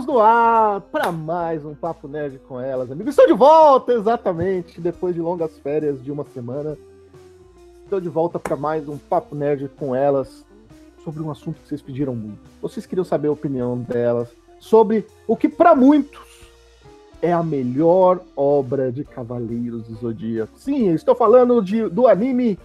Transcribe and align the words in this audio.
Estamos 0.00 0.16
no 0.16 0.18
ar 0.22 0.80
para 0.80 1.12
mais 1.12 1.62
um 1.62 1.74
Papo 1.74 2.08
Nerd 2.08 2.38
com 2.48 2.58
elas, 2.58 2.90
amigos. 2.90 3.10
Estou 3.10 3.26
de 3.26 3.34
volta, 3.34 3.92
exatamente, 3.92 4.80
depois 4.80 5.14
de 5.14 5.20
longas 5.20 5.58
férias 5.58 6.02
de 6.02 6.10
uma 6.10 6.24
semana. 6.24 6.74
Estou 7.84 8.00
de 8.00 8.08
volta 8.08 8.38
para 8.38 8.56
mais 8.56 8.88
um 8.88 8.96
Papo 8.96 9.34
Nerd 9.34 9.68
com 9.78 9.94
elas 9.94 10.42
sobre 11.04 11.22
um 11.22 11.30
assunto 11.30 11.60
que 11.60 11.68
vocês 11.68 11.82
pediram 11.82 12.14
muito. 12.14 12.40
Vocês 12.62 12.86
queriam 12.86 13.04
saber 13.04 13.28
a 13.28 13.32
opinião 13.32 13.76
delas 13.76 14.28
sobre 14.58 15.06
o 15.26 15.36
que 15.36 15.50
para 15.50 15.74
muitos 15.74 16.48
é 17.20 17.30
a 17.30 17.42
melhor 17.42 18.20
obra 18.34 18.90
de 18.90 19.04
Cavaleiros 19.04 19.82
do 19.82 19.96
Zodíaco. 19.96 20.58
Sim, 20.58 20.88
estou 20.94 21.14
falando 21.14 21.60
de, 21.60 21.90
do 21.90 22.06
anime 22.06 22.58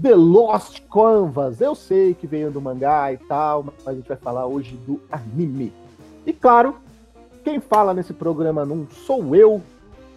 The 0.00 0.14
Lost 0.14 0.80
Canvas. 0.90 1.60
Eu 1.60 1.74
sei 1.74 2.14
que 2.14 2.26
veio 2.26 2.50
do 2.50 2.60
mangá 2.60 3.12
e 3.12 3.18
tal, 3.18 3.64
mas 3.64 3.86
a 3.86 3.92
gente 3.92 4.08
vai 4.08 4.16
falar 4.16 4.46
hoje 4.46 4.76
do 4.86 4.98
anime. 5.12 5.70
E 6.26 6.32
claro, 6.32 6.76
quem 7.44 7.60
fala 7.60 7.94
nesse 7.94 8.12
programa 8.12 8.64
não 8.64 8.86
sou 8.86 9.34
eu, 9.34 9.62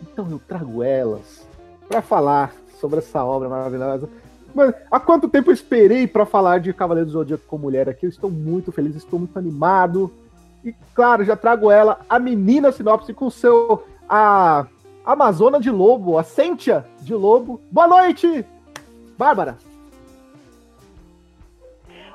então 0.01 0.29
eu 0.29 0.39
trago 0.47 0.83
elas 0.83 1.47
para 1.87 2.01
falar 2.01 2.53
sobre 2.79 2.99
essa 2.99 3.23
obra 3.23 3.47
maravilhosa. 3.47 4.09
Mas 4.53 4.73
há 4.91 4.99
quanto 4.99 5.29
tempo 5.29 5.49
eu 5.49 5.53
esperei 5.53 6.05
para 6.05 6.25
falar 6.25 6.59
de 6.59 6.73
Cavaleiro 6.73 7.07
do 7.07 7.13
Zodíaco 7.13 7.45
com 7.47 7.57
mulher 7.57 7.89
aqui? 7.89 8.05
Eu 8.05 8.09
estou 8.09 8.29
muito 8.29 8.71
feliz, 8.71 8.95
estou 8.95 9.17
muito 9.17 9.37
animado. 9.37 10.11
E 10.63 10.73
claro, 10.93 11.25
já 11.25 11.35
trago 11.35 11.71
ela, 11.71 11.99
a 12.07 12.19
menina 12.19 12.71
sinopse 12.71 13.13
com 13.13 13.29
seu 13.29 13.83
a 14.07 14.67
Amazona 15.05 15.59
de 15.59 15.71
Lobo, 15.71 16.17
a 16.17 16.23
Cíntia 16.23 16.85
de 17.01 17.13
Lobo. 17.13 17.59
Boa 17.71 17.87
noite, 17.87 18.45
Bárbara. 19.17 19.57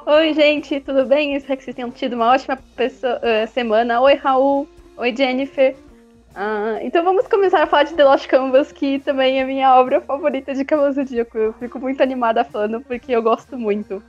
Oi, 0.09 0.33
gente, 0.33 0.81
tudo 0.81 1.05
bem? 1.05 1.35
Espero 1.35 1.59
que 1.59 1.65
vocês 1.65 1.77
tenham 1.77 1.91
tido 1.91 2.15
uma 2.15 2.33
ótima 2.33 2.59
pessoa, 2.75 3.19
uh, 3.19 3.47
semana. 3.53 4.01
Oi, 4.01 4.15
Raul. 4.15 4.67
Oi, 4.97 5.15
Jennifer. 5.15 5.77
Uh, 6.31 6.81
então 6.81 7.05
vamos 7.05 7.27
começar 7.27 7.63
a 7.63 7.67
falar 7.67 7.83
de 7.83 7.93
The 7.93 8.05
Lost 8.05 8.27
Canvas, 8.27 8.73
que 8.73 9.01
também 9.01 9.39
é 9.39 9.45
minha 9.45 9.79
obra 9.79 10.01
favorita 10.01 10.55
de 10.55 10.65
Cavaleiro 10.65 10.95
Zodíaco. 10.95 11.37
Eu 11.37 11.53
fico 11.53 11.79
muito 11.79 12.03
animada 12.03 12.43
falando, 12.43 12.81
porque 12.81 13.13
eu 13.13 13.23
gosto 13.23 13.59
muito. 13.59 14.03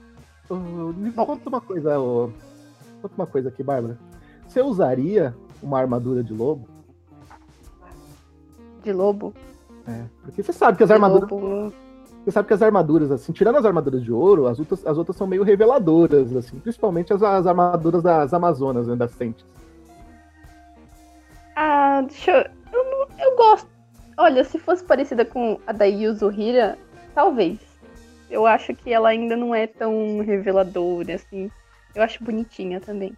Uh, 0.49 0.93
me 0.95 1.11
conta 1.11 1.49
uma 1.49 1.59
coisa, 1.59 1.99
uh, 1.99 2.31
conta 3.01 3.15
uma 3.17 3.27
coisa 3.27 3.49
aqui, 3.49 3.61
Bárbara. 3.61 3.99
Você 4.47 4.61
usaria 4.61 5.35
uma 5.61 5.79
armadura 5.79 6.23
de 6.23 6.31
lobo? 6.31 6.65
De 8.85 8.93
lobo? 8.93 9.33
É, 9.85 10.05
porque 10.21 10.41
você 10.43 10.53
sabe 10.53 10.77
que 10.77 10.83
as 10.83 10.87
de 10.87 10.93
armaduras... 10.93 11.29
Lobo 11.29 11.73
você 12.29 12.35
sabe 12.35 12.47
que 12.47 12.53
as 12.53 12.61
armaduras, 12.61 13.11
assim, 13.11 13.31
tirando 13.31 13.57
as 13.57 13.65
armaduras 13.65 14.03
de 14.03 14.11
ouro, 14.11 14.47
as 14.47 14.59
outras, 14.59 14.85
as 14.85 14.97
outras 14.97 15.17
são 15.17 15.25
meio 15.25 15.43
reveladoras, 15.43 16.35
assim, 16.35 16.59
principalmente 16.59 17.11
as, 17.11 17.23
as 17.23 17.47
armaduras 17.47 18.03
das 18.03 18.33
Amazonas, 18.33 18.87
né, 18.87 18.95
das 18.95 19.11
Sentes. 19.11 19.45
Ah, 21.55 22.01
deixa 22.07 22.31
eu. 22.31 22.59
Eu, 22.71 23.07
eu 23.19 23.35
gosto. 23.35 23.67
Olha, 24.17 24.43
se 24.43 24.59
fosse 24.59 24.83
parecida 24.83 25.25
com 25.25 25.59
a 25.65 25.71
da 25.71 25.85
Yuzuhira, 25.85 26.77
talvez. 27.15 27.57
Eu 28.29 28.45
acho 28.45 28.75
que 28.75 28.93
ela 28.93 29.09
ainda 29.09 29.35
não 29.35 29.55
é 29.55 29.65
tão 29.65 30.19
reveladora, 30.19 31.15
assim. 31.15 31.49
Eu 31.95 32.03
acho 32.03 32.23
bonitinha 32.23 32.79
também. 32.79 33.17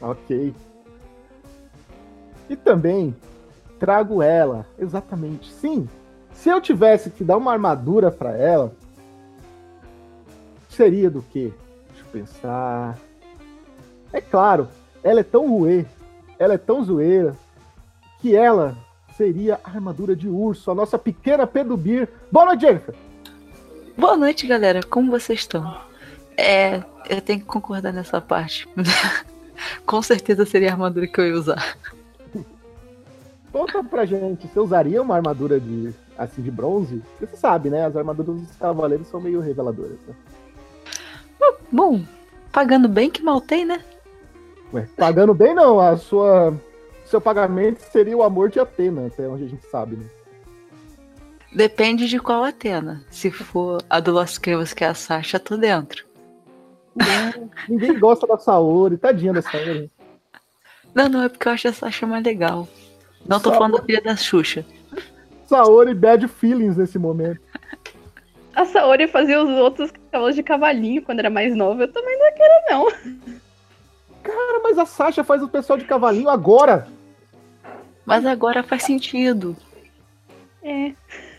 Ok. 0.00 0.54
E 2.48 2.56
também 2.56 3.14
trago 3.78 4.22
ela, 4.22 4.66
exatamente. 4.78 5.50
Sim, 5.50 5.88
se 6.40 6.48
eu 6.48 6.58
tivesse 6.58 7.10
que 7.10 7.22
dar 7.22 7.36
uma 7.36 7.52
armadura 7.52 8.10
para 8.10 8.30
ela, 8.30 8.72
seria 10.70 11.10
do 11.10 11.20
quê? 11.20 11.52
Deixa 11.88 12.02
eu 12.02 12.10
pensar. 12.10 12.98
É 14.10 14.22
claro, 14.22 14.66
ela 15.04 15.20
é 15.20 15.22
tão 15.22 15.50
ruê, 15.50 15.84
ela 16.38 16.54
é 16.54 16.58
tão 16.58 16.82
zoeira, 16.82 17.36
que 18.20 18.34
ela 18.34 18.74
seria 19.18 19.60
a 19.62 19.68
armadura 19.68 20.16
de 20.16 20.28
urso, 20.28 20.70
a 20.70 20.74
nossa 20.74 20.98
pequena 20.98 21.46
Pedro 21.46 21.76
Beer. 21.76 22.08
Boa 22.32 22.46
noite, 22.46 22.62
Jennifer! 22.62 22.94
Boa 23.98 24.16
noite, 24.16 24.46
galera. 24.46 24.82
Como 24.82 25.10
vocês 25.10 25.40
estão? 25.40 25.78
É, 26.38 26.82
eu 27.10 27.20
tenho 27.20 27.40
que 27.40 27.44
concordar 27.44 27.92
nessa 27.92 28.18
parte. 28.18 28.66
Com 29.84 30.00
certeza 30.00 30.46
seria 30.46 30.70
a 30.70 30.72
armadura 30.72 31.06
que 31.06 31.20
eu 31.20 31.26
ia 31.26 31.34
usar. 31.34 31.76
Conta 33.52 33.82
pra 33.82 34.04
gente, 34.04 34.46
você 34.46 34.60
usaria 34.60 35.02
uma 35.02 35.16
armadura 35.16 35.58
de 35.58 35.92
assim, 36.16 36.42
de 36.42 36.50
bronze, 36.50 37.02
você 37.18 37.36
sabe, 37.36 37.70
né? 37.70 37.86
As 37.86 37.96
armaduras 37.96 38.40
dos 38.40 38.56
cavaleiros 38.56 39.08
são 39.08 39.20
meio 39.20 39.40
reveladoras. 39.40 39.98
Né? 40.06 40.14
Bom, 41.72 42.02
pagando 42.52 42.88
bem 42.88 43.10
que 43.10 43.22
mal 43.22 43.40
tem, 43.40 43.64
né? 43.64 43.82
Ué, 44.72 44.86
pagando 44.96 45.34
bem 45.34 45.54
não, 45.54 45.80
a 45.80 45.96
sua. 45.96 46.54
Seu 47.04 47.20
pagamento 47.20 47.80
seria 47.80 48.16
o 48.16 48.22
amor 48.22 48.50
de 48.50 48.60
Atena, 48.60 49.06
até 49.06 49.26
onde 49.28 49.44
a 49.44 49.48
gente 49.48 49.66
sabe, 49.66 49.96
né? 49.96 50.06
Depende 51.52 52.06
de 52.06 52.20
qual 52.20 52.44
Atena. 52.44 53.04
Se 53.10 53.30
for 53.32 53.82
a 53.90 53.98
do 53.98 54.12
Los 54.12 54.38
Crevos, 54.38 54.72
que 54.72 54.84
é 54.84 54.88
a 54.88 54.94
Sasha, 54.94 55.40
tô 55.40 55.56
dentro. 55.56 56.04
Não, 56.94 57.50
ninguém 57.68 57.98
gosta 57.98 58.26
da 58.26 58.38
Saori, 58.38 58.96
tadinha 58.96 59.32
da 59.32 59.42
Saori. 59.42 59.90
Não, 60.94 61.08
não, 61.08 61.22
é 61.22 61.28
porque 61.28 61.48
eu 61.48 61.52
acho 61.52 61.66
a 61.66 61.72
Sasha 61.72 62.06
mais 62.06 62.22
legal. 62.22 62.68
Não 63.26 63.38
tô 63.38 63.50
Saori... 63.50 63.58
falando 63.58 63.78
da 63.78 63.84
filha 63.84 64.00
da 64.00 64.16
Xuxa. 64.16 64.64
Saori 65.46 65.94
bad 65.94 66.26
feelings 66.28 66.76
nesse 66.76 66.98
momento. 66.98 67.40
A 68.54 68.64
Saori 68.64 69.08
fazia 69.08 69.42
os 69.42 69.50
outros 69.50 69.92
cavalos 70.10 70.34
de 70.34 70.42
cavalinho 70.42 71.02
quando 71.02 71.20
era 71.20 71.30
mais 71.30 71.54
nova. 71.54 71.82
Eu 71.82 71.92
também 71.92 72.18
não 72.18 72.26
ia 72.26 72.32
querer, 72.32 72.62
não. 72.68 73.40
Cara, 74.22 74.60
mas 74.62 74.78
a 74.78 74.86
Sasha 74.86 75.24
faz 75.24 75.42
o 75.42 75.48
pessoal 75.48 75.78
de 75.78 75.84
cavalinho 75.84 76.28
agora. 76.28 76.86
Mas 78.04 78.26
agora 78.26 78.62
faz 78.62 78.82
sentido. 78.82 79.56
É. 80.62 80.92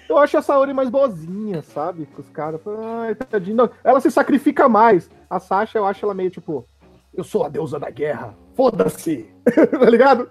Eu 0.09 0.17
acho 0.17 0.37
a 0.37 0.41
Saori 0.41 0.73
mais 0.73 0.89
boazinha, 0.89 1.61
sabe? 1.61 2.05
Com 2.05 2.21
os 2.21 2.29
caras. 2.29 2.59
Ai, 3.01 3.15
tadinho. 3.15 3.69
Ela 3.83 4.01
se 4.01 4.11
sacrifica 4.11 4.67
mais. 4.67 5.09
A 5.29 5.39
Sasha, 5.39 5.77
eu 5.77 5.85
acho 5.85 6.05
ela 6.05 6.13
meio 6.13 6.29
tipo. 6.29 6.67
Eu 7.13 7.23
sou 7.23 7.45
a 7.45 7.49
deusa 7.49 7.79
da 7.79 7.89
guerra. 7.89 8.33
Foda-se. 8.55 9.29
tá 9.45 9.89
ligado? 9.89 10.29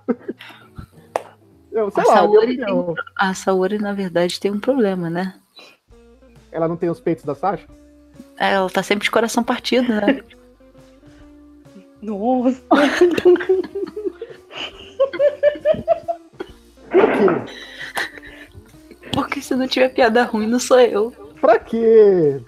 Eu, 1.73 1.91
sei 1.91 2.03
a, 2.03 2.07
lá, 2.07 2.15
Saori 2.15 2.57
tem, 2.57 2.95
a 3.17 3.35
Saori, 3.35 3.79
na 3.79 3.93
verdade, 3.93 4.41
tem 4.41 4.51
um 4.51 4.59
problema, 4.61 5.09
né? 5.09 5.35
Ela 6.51 6.67
não 6.67 6.77
tem 6.77 6.91
os 6.91 7.01
peitos 7.01 7.25
da 7.25 7.35
Sasha? 7.35 7.67
É, 8.39 8.53
ela 8.53 8.69
tá 8.69 8.83
sempre 8.83 9.05
de 9.05 9.11
coração 9.11 9.45
partido, 9.45 9.89
né? 9.89 10.23
Nossa! 12.03 12.61
Por 16.91 17.13
quê? 17.13 17.55
Porque 19.13 19.43
se 19.43 19.55
não 19.55 19.69
tiver 19.69 19.91
piada 19.91 20.25
ruim, 20.25 20.47
não 20.47 20.59
sou 20.59 20.81
eu. 20.81 21.13
Pra 21.41 21.59
quê? 21.59 22.41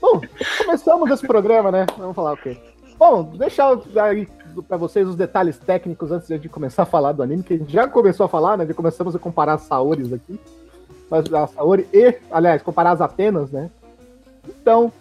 Bom, 0.00 0.20
começamos 0.58 1.10
esse 1.10 1.26
programa, 1.26 1.70
né? 1.70 1.86
Vamos 1.96 2.14
falar 2.14 2.32
o 2.32 2.36
quê? 2.36 2.56
Bom, 2.98 3.22
deixar 3.36 3.78
aí 4.02 4.28
para 4.62 4.76
vocês 4.76 5.08
os 5.08 5.16
detalhes 5.16 5.58
técnicos 5.58 6.12
antes 6.12 6.28
de 6.40 6.48
começar 6.48 6.84
a 6.84 6.86
falar 6.86 7.12
do 7.12 7.22
anime, 7.22 7.42
que 7.42 7.54
a 7.54 7.58
gente 7.58 7.72
já 7.72 7.88
começou 7.88 8.26
a 8.26 8.28
falar, 8.28 8.56
né? 8.56 8.66
Já 8.66 8.74
começamos 8.74 9.14
a 9.14 9.18
comparar 9.18 9.54
as 9.54 9.62
Saoris 9.62 10.12
aqui. 10.12 10.38
Mas 11.10 11.32
a 11.32 11.46
Saori 11.46 11.86
e, 11.92 12.14
aliás, 12.30 12.62
comparar 12.62 12.92
as 12.92 13.00
Atenas, 13.00 13.50
né? 13.50 13.70
Então, 14.48 14.92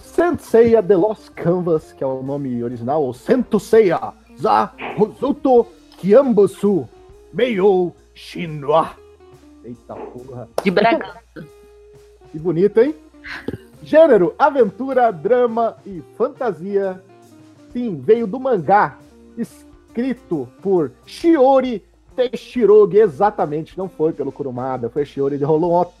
Senseiya 0.00 0.82
The 0.82 0.96
Lost 0.96 1.30
Canvas, 1.30 1.92
que 1.92 2.04
é 2.04 2.06
o 2.06 2.22
nome 2.22 2.62
original, 2.62 3.02
ou 3.02 3.14
Sentoseiya 3.14 4.12
Za 4.38 4.72
Hozuto 4.98 5.66
Kiambusu 5.96 6.88
Meio 7.32 7.92
Shinwa. 8.14 8.90
Eita 9.64 9.94
porra. 9.94 10.48
De 10.62 10.70
Bragança. 10.70 11.22
Que 12.30 12.38
bonito, 12.38 12.78
hein? 12.80 12.94
Gênero, 13.82 14.34
aventura, 14.38 15.10
drama 15.10 15.76
e 15.86 16.02
fantasia 16.16 17.02
sim, 17.74 18.00
veio 18.00 18.26
do 18.26 18.38
mangá, 18.38 18.96
escrito 19.36 20.48
por 20.62 20.92
Shiori 21.04 21.84
Teshirogi, 22.14 22.98
exatamente, 22.98 23.76
não 23.76 23.88
foi 23.88 24.12
pelo 24.12 24.30
Kurumada, 24.30 24.88
foi 24.88 25.04
Shiori, 25.04 25.36
rolou, 25.42 25.92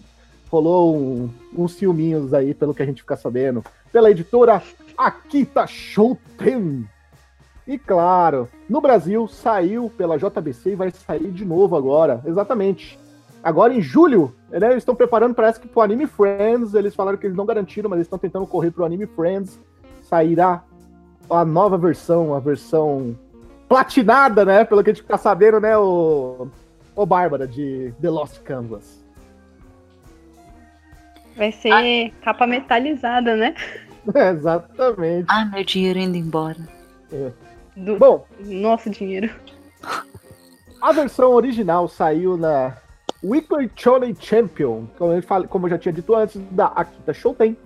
rolou 0.48 0.96
um, 0.96 1.30
uns 1.52 1.76
filminhos 1.76 2.32
aí, 2.32 2.54
pelo 2.54 2.72
que 2.72 2.82
a 2.82 2.86
gente 2.86 3.02
fica 3.02 3.16
sabendo, 3.16 3.64
pela 3.92 4.10
editora 4.10 4.62
Akita 4.96 5.66
Shoten. 5.66 6.88
E 7.66 7.76
claro, 7.76 8.48
no 8.68 8.80
Brasil 8.80 9.26
saiu 9.26 9.90
pela 9.96 10.16
JBC 10.16 10.72
e 10.72 10.76
vai 10.76 10.92
sair 10.92 11.32
de 11.32 11.44
novo 11.44 11.76
agora, 11.76 12.22
exatamente. 12.24 12.96
Agora 13.42 13.74
em 13.74 13.80
julho, 13.80 14.32
né, 14.48 14.68
eles 14.68 14.78
estão 14.78 14.94
preparando, 14.94 15.34
parece 15.34 15.58
que 15.58 15.66
pro 15.66 15.82
Anime 15.82 16.06
Friends, 16.06 16.74
eles 16.74 16.94
falaram 16.94 17.18
que 17.18 17.26
eles 17.26 17.36
não 17.36 17.44
garantiram, 17.44 17.90
mas 17.90 17.96
eles 17.96 18.06
estão 18.06 18.18
tentando 18.18 18.46
correr 18.46 18.70
pro 18.70 18.84
Anime 18.84 19.06
Friends. 19.06 19.58
Sairá 20.02 20.62
a 21.30 21.44
nova 21.44 21.76
versão, 21.78 22.34
a 22.34 22.40
versão 22.40 23.16
platinada, 23.68 24.44
né? 24.44 24.64
Pelo 24.64 24.82
que 24.82 24.90
a 24.90 24.94
gente 24.94 25.04
tá 25.04 25.18
sabendo, 25.18 25.60
né? 25.60 25.76
O, 25.76 26.48
o 26.94 27.06
Bárbara 27.06 27.46
de 27.46 27.92
The 28.00 28.10
Lost 28.10 28.40
Canvas. 28.42 29.02
Vai 31.36 31.50
ser 31.50 31.72
ah. 31.72 32.12
capa 32.22 32.46
metalizada, 32.46 33.34
né? 33.36 33.54
É, 34.14 34.30
exatamente. 34.34 35.26
Ah, 35.28 35.44
meu 35.46 35.64
dinheiro 35.64 35.98
indo 35.98 36.16
embora. 36.16 36.58
É. 37.12 37.30
do 37.76 37.96
Bom, 37.96 38.26
nosso 38.40 38.90
dinheiro. 38.90 39.30
a 40.80 40.92
versão 40.92 41.32
original 41.32 41.88
saiu 41.88 42.36
na 42.36 42.76
Weekly 43.22 43.70
Shonen 43.74 44.14
Champion, 44.18 44.86
como 44.98 45.12
eu, 45.12 45.22
falei, 45.22 45.48
como 45.48 45.66
eu 45.66 45.70
já 45.70 45.78
tinha 45.78 45.92
dito 45.92 46.14
antes, 46.14 46.40
da 46.50 46.66
Akita 46.66 47.12
Shoten. 47.12 47.56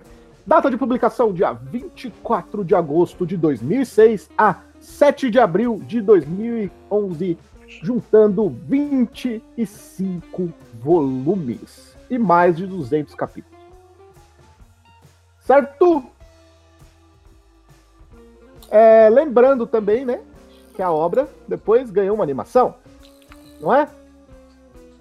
Data 0.49 0.71
de 0.71 0.77
publicação, 0.77 1.31
dia 1.31 1.53
24 1.53 2.65
de 2.65 2.73
agosto 2.73 3.23
de 3.23 3.37
2006 3.37 4.31
a 4.35 4.55
7 4.79 5.29
de 5.29 5.37
abril 5.37 5.79
de 5.85 6.01
2011, 6.01 7.37
juntando 7.67 8.49
25 8.49 10.51
volumes 10.81 11.95
e 12.09 12.17
mais 12.17 12.57
de 12.57 12.65
200 12.65 13.13
capítulos. 13.13 13.59
Certo? 15.41 16.03
É, 18.71 19.07
lembrando 19.07 19.67
também, 19.67 20.03
né, 20.03 20.19
que 20.73 20.81
a 20.81 20.91
obra 20.91 21.29
depois 21.47 21.91
ganhou 21.91 22.15
uma 22.15 22.23
animação, 22.23 22.73
não 23.61 23.71
é? 23.71 23.87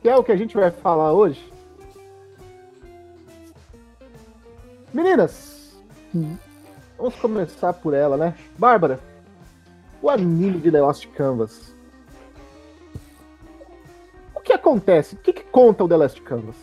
Que 0.02 0.10
é 0.10 0.14
o 0.14 0.22
que 0.22 0.32
a 0.32 0.36
gente 0.36 0.54
vai 0.54 0.70
falar 0.70 1.14
hoje. 1.14 1.42
Meninas, 4.92 5.78
vamos 6.96 7.14
começar 7.16 7.74
por 7.74 7.92
ela, 7.92 8.16
né? 8.16 8.34
Bárbara, 8.56 8.98
o 10.00 10.08
anime 10.08 10.58
de 10.58 10.70
The 10.70 10.80
Lost 10.80 11.06
Canvas. 11.08 11.76
O 14.34 14.40
que 14.40 14.52
acontece? 14.52 15.14
O 15.14 15.18
que, 15.18 15.34
que 15.34 15.44
conta 15.44 15.84
o 15.84 15.88
The 15.88 15.96
Lost 15.96 16.22
Canvas? 16.22 16.56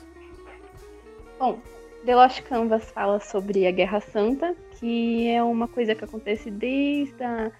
Bom, 1.37 1.59
The 2.03 2.15
Lost 2.15 2.41
Canvas 2.41 2.89
fala 2.89 3.19
sobre 3.19 3.67
a 3.67 3.71
Guerra 3.71 3.99
Santa, 3.99 4.55
que 4.79 5.29
é 5.29 5.43
uma 5.43 5.67
coisa 5.67 5.93
que 5.93 6.03
acontece 6.03 6.49
desde 6.49 7.23
a, 7.23 7.51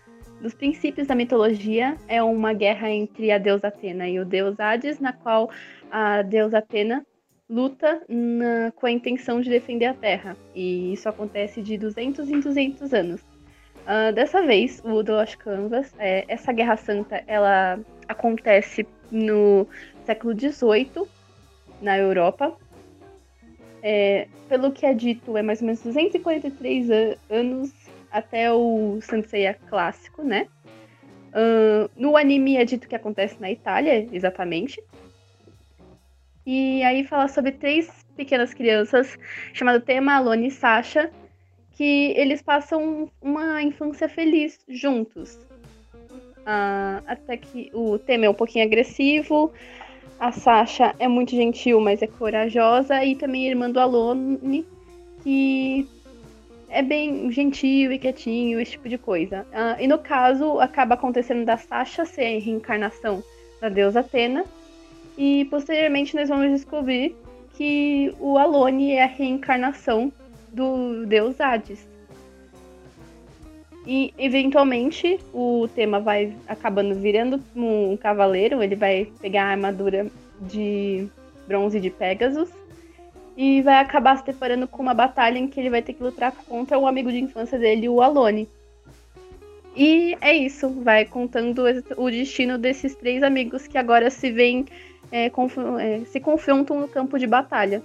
dos 0.42 0.56
princípios 0.56 1.06
da 1.06 1.14
mitologia. 1.14 1.96
É 2.08 2.24
uma 2.24 2.54
guerra 2.54 2.90
entre 2.90 3.32
a 3.32 3.38
deusa 3.38 3.68
Atena 3.68 4.10
e 4.10 4.20
o 4.20 4.26
deus 4.26 4.60
Hades, 4.60 5.00
na 5.00 5.14
qual 5.14 5.48
a 5.92 6.24
deusa 6.24 6.58
Atena 6.58 7.06
luta 7.50 8.02
na, 8.10 8.72
com 8.72 8.86
a 8.86 8.92
intenção 8.92 9.42
de 9.42 9.50
defender 9.50 9.86
a 9.86 9.94
Terra. 9.94 10.36
E 10.54 10.94
isso 10.94 11.08
acontece 11.08 11.62
de 11.62 11.78
200 11.78 12.30
em 12.30 12.40
200 12.40 12.94
anos. 12.94 13.22
Uh, 13.86 14.12
dessa 14.14 14.42
vez, 14.42 14.82
o 14.84 15.04
The 15.04 15.12
Lost 15.12 15.38
Canvas, 15.38 15.94
é, 16.00 16.26
essa 16.28 16.52
Guerra 16.52 16.76
Santa, 16.76 17.24
ela 17.28 17.80
acontece 18.08 18.88
no 19.12 19.68
século 20.06 20.34
XVIII, 20.38 21.08
na 21.82 21.98
Europa. 21.98 22.58
É, 23.84 24.28
pelo 24.50 24.72
que 24.72 24.86
é 24.86 24.94
dito, 24.94 25.38
é 25.38 25.44
mais 25.44 25.62
ou 25.62 25.68
menos 25.68 25.84
243 25.84 26.90
an 26.90 27.16
anos 27.30 27.72
até 28.12 28.52
o 28.52 28.98
Sanseiya 29.02 29.54
clássico, 29.70 30.24
né? 30.24 30.48
Uh, 31.36 31.90
no 31.96 32.18
anime 32.18 32.58
é 32.58 32.66
dito 32.66 32.88
que 32.88 32.96
acontece 32.96 33.40
na 33.40 33.52
Itália, 33.52 34.08
exatamente. 34.12 34.82
E 36.46 36.84
aí 36.84 37.04
fala 37.04 37.28
sobre 37.28 37.52
três 37.52 38.06
pequenas 38.16 38.54
crianças, 38.54 39.18
chamado 39.54 39.82
Tema, 39.82 40.16
Alone 40.16 40.48
e 40.48 40.52
Sasha, 40.52 41.12
que 41.72 42.14
eles 42.16 42.42
passam 42.42 43.10
uma 43.22 43.62
infância 43.64 44.08
feliz 44.08 44.60
juntos. 44.70 45.40
Uh, 46.42 47.02
até 47.08 47.38
que 47.38 47.72
o 47.74 47.98
Tema 47.98 48.26
é 48.26 48.30
um 48.30 48.34
pouquinho 48.34 48.64
agressivo, 48.64 49.52
a 50.20 50.32
Sasha 50.32 50.96
é 51.00 51.08
muito 51.08 51.32
gentil, 51.32 51.82
mas 51.82 52.02
é 52.02 52.08
corajosa, 52.08 53.04
e 53.04 53.16
também 53.16 53.48
a 53.48 53.50
irmã 53.50 53.70
do 53.70 53.80
Alone, 53.80 54.66
que 55.24 55.88
é 56.70 56.84
bem 56.84 57.32
gentil 57.32 57.92
e 57.92 57.98
quietinho, 57.98 58.60
esse 58.60 58.74
tipo 58.74 58.88
de 58.88 58.98
coisa. 58.98 59.42
Uh, 59.52 59.82
e 59.82 59.88
no 59.88 59.98
caso, 59.98 60.60
acaba 60.60 60.94
acontecendo 60.94 61.44
da 61.44 61.58
Sasha 61.58 62.06
ser 62.06 62.38
a 62.38 62.40
reencarnação 62.40 63.24
da 63.60 63.68
deusa 63.68 64.02
Atena, 64.02 64.46
e 65.18 65.46
posteriormente 65.46 66.16
nós 66.16 66.30
vamos 66.30 66.52
descobrir 66.52 67.16
que 67.54 68.14
o 68.20 68.38
Alone 68.38 68.94
é 68.94 69.04
a 69.04 69.08
reencarnação 69.08 70.12
do 70.52 71.06
deus 71.06 71.40
Hades. 71.40 71.88
E 73.88 74.14
eventualmente 74.18 75.20
o 75.34 75.68
tema 75.74 76.00
vai 76.00 76.36
acabando 76.48 76.96
virando 76.96 77.40
um 77.56 77.96
cavaleiro, 77.96 78.64
ele 78.64 78.76
vai 78.76 79.08
pegar 79.22 79.44
a 79.44 79.52
armadura 79.52 80.08
de 80.42 81.08
bronze 81.48 81.80
de 81.80 81.90
Pegasus 81.90 82.50
e 83.38 83.62
vai 83.62 83.76
acabar 83.76 84.18
se 84.18 84.26
deparando 84.26 84.68
com 84.68 84.82
uma 84.82 84.94
batalha 84.94 85.38
em 85.38 85.48
que 85.48 85.60
ele 85.60 85.70
vai 85.70 85.82
ter 85.82 85.94
que 85.94 86.02
lutar 86.02 86.32
contra 86.48 86.80
o 86.80 86.88
amigo 86.88 87.12
de 87.12 87.20
infância 87.20 87.60
dele, 87.60 87.88
o 87.88 88.02
Alone. 88.02 88.50
E 89.76 90.18
é 90.22 90.34
isso, 90.34 90.70
vai 90.70 91.04
contando 91.04 91.64
o 91.98 92.10
destino 92.10 92.58
desses 92.58 92.96
três 92.96 93.22
amigos 93.22 93.68
que 93.68 93.78
agora 93.78 94.10
se 94.10 94.32
veem 94.32 94.66
é, 95.12 95.30
conf 95.30 95.58
é, 95.80 96.02
se 96.06 96.20
confrontam 96.20 96.80
no 96.80 96.88
campo 96.88 97.18
de 97.18 97.28
batalha. 97.28 97.82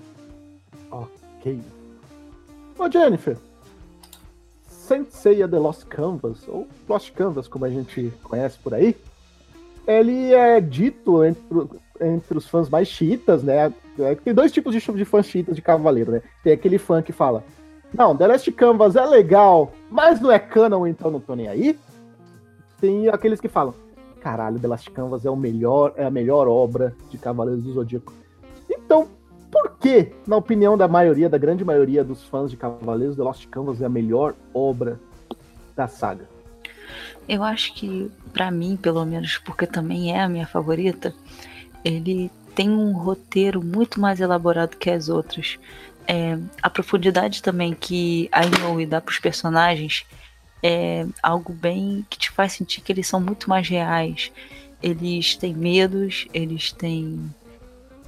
Ok. 0.90 1.60
Ô 2.78 2.90
Jennifer, 2.90 3.36
Sensei 4.66 5.46
The 5.46 5.58
Lost 5.58 5.84
Canvas, 5.86 6.48
ou 6.48 6.66
Lost 6.88 7.12
Canvas, 7.12 7.46
como 7.46 7.64
a 7.64 7.70
gente 7.70 8.12
conhece 8.24 8.58
por 8.58 8.74
aí, 8.74 8.96
ele 9.86 10.32
é 10.34 10.60
dito 10.60 11.24
entre, 11.24 11.68
entre 12.00 12.38
os 12.38 12.48
fãs 12.48 12.68
mais 12.68 12.88
chiitas, 12.88 13.42
né? 13.42 13.72
É, 13.98 14.14
tem 14.14 14.34
dois 14.34 14.50
tipos 14.50 14.74
de, 14.74 14.80
de 14.80 15.04
fãs 15.04 15.26
chiitas 15.26 15.54
de 15.54 15.62
Cavaleiro, 15.62 16.12
né? 16.12 16.22
Tem 16.42 16.52
aquele 16.52 16.78
fã 16.78 17.02
que 17.02 17.12
fala, 17.12 17.44
não, 17.92 18.16
The 18.16 18.26
Last 18.26 18.52
Canvas 18.52 18.96
é 18.96 19.04
legal, 19.04 19.72
mas 19.90 20.20
não 20.20 20.30
é 20.30 20.38
canon, 20.38 20.86
então 20.86 21.10
não 21.10 21.20
tô 21.20 21.34
nem 21.34 21.48
aí. 21.48 21.78
Tem 22.80 23.08
aqueles 23.08 23.40
que 23.40 23.48
falam, 23.48 23.74
caralho, 24.20 24.58
The 24.58 24.68
Last 24.68 24.90
Canvas 24.90 25.24
é, 25.24 25.30
o 25.30 25.36
melhor, 25.36 25.92
é 25.96 26.04
a 26.04 26.10
melhor 26.10 26.46
obra 26.46 26.94
de 27.10 27.18
Cavaleiros 27.18 27.64
do 27.64 27.72
Zodíaco. 27.72 28.12
Então, 28.68 29.08
por 29.50 29.76
que, 29.78 30.12
na 30.26 30.36
opinião 30.36 30.76
da 30.76 30.86
maioria, 30.86 31.28
da 31.28 31.38
grande 31.38 31.64
maioria 31.64 32.04
dos 32.04 32.22
fãs 32.24 32.50
de 32.50 32.56
Cavaleiros, 32.56 33.16
The 33.16 33.22
Lost 33.22 33.46
Canvas 33.48 33.82
é 33.82 33.86
a 33.86 33.88
melhor 33.88 34.34
obra 34.54 35.00
da 35.74 35.88
saga? 35.88 36.28
Eu 37.28 37.42
acho 37.42 37.74
que, 37.74 38.10
para 38.32 38.50
mim, 38.50 38.76
pelo 38.76 39.04
menos, 39.04 39.38
porque 39.38 39.66
também 39.66 40.14
é 40.14 40.20
a 40.20 40.28
minha 40.28 40.46
favorita, 40.46 41.14
ele 41.84 42.30
tem 42.54 42.70
um 42.70 42.92
roteiro 42.92 43.62
muito 43.64 44.00
mais 44.00 44.20
elaborado 44.20 44.76
que 44.76 44.90
as 44.90 45.08
outras. 45.08 45.58
É, 46.06 46.38
a 46.62 46.68
profundidade 46.68 47.42
também 47.42 47.72
que 47.72 48.28
a 48.32 48.44
Inoue 48.44 48.86
dá 48.86 49.00
para 49.00 49.12
os 49.12 49.18
personagens 49.18 50.04
é 50.62 51.06
algo 51.22 51.52
bem 51.52 52.04
que 52.08 52.18
te 52.18 52.30
faz 52.30 52.52
sentir 52.52 52.80
que 52.80 52.92
eles 52.92 53.06
são 53.06 53.20
muito 53.20 53.48
mais 53.48 53.68
reais. 53.68 54.30
Eles 54.82 55.36
têm 55.36 55.54
medos, 55.54 56.26
eles 56.32 56.72
têm 56.72 57.30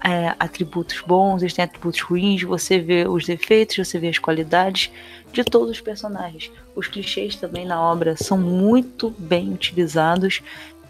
é, 0.03 0.35
atributos 0.39 1.01
bons, 1.07 1.43
eles 1.43 1.55
têm 1.55 1.65
atributos 1.65 2.01
ruins. 2.01 2.43
Você 2.43 2.79
vê 2.79 3.07
os 3.07 3.25
defeitos, 3.25 3.77
você 3.77 3.99
vê 3.99 4.09
as 4.09 4.19
qualidades 4.19 4.91
de 5.33 5.45
todos 5.45 5.71
os 5.71 5.81
personagens. 5.81 6.51
Os 6.75 6.89
clichês 6.89 7.37
também 7.37 7.65
na 7.65 7.81
obra 7.81 8.17
são 8.17 8.39
muito 8.39 9.11
bem 9.19 9.53
utilizados 9.53 10.41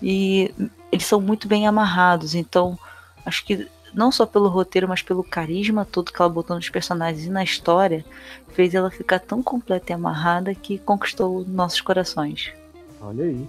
e 0.01 0.53
eles 0.91 1.07
são 1.07 1.21
muito 1.21 1.47
bem 1.47 1.67
amarrados. 1.67 2.35
Então, 2.35 2.79
acho 3.25 3.45
que 3.45 3.69
não 3.95 4.11
só 4.11 4.27
pelo 4.27 4.49
roteiro, 4.49 4.89
mas 4.89 5.03
pelo 5.03 5.23
carisma 5.23 5.85
todo 5.85 6.13
que 6.13 6.21
ela 6.21 6.29
botou 6.29 6.57
nos 6.57 6.69
personagens 6.69 7.27
e 7.27 7.31
na 7.31 7.45
história, 7.45 8.05
fez 8.49 8.75
ela 8.75 8.91
ficar 8.91 9.19
tão 9.19 9.43
completa 9.43 9.93
e 9.93 9.95
amarrada 9.95 10.55
que 10.55 10.79
conquistou 10.79 11.45
nossos 11.47 11.81
corações. 11.81 12.53
Olha 13.01 13.25
aí. 13.25 13.47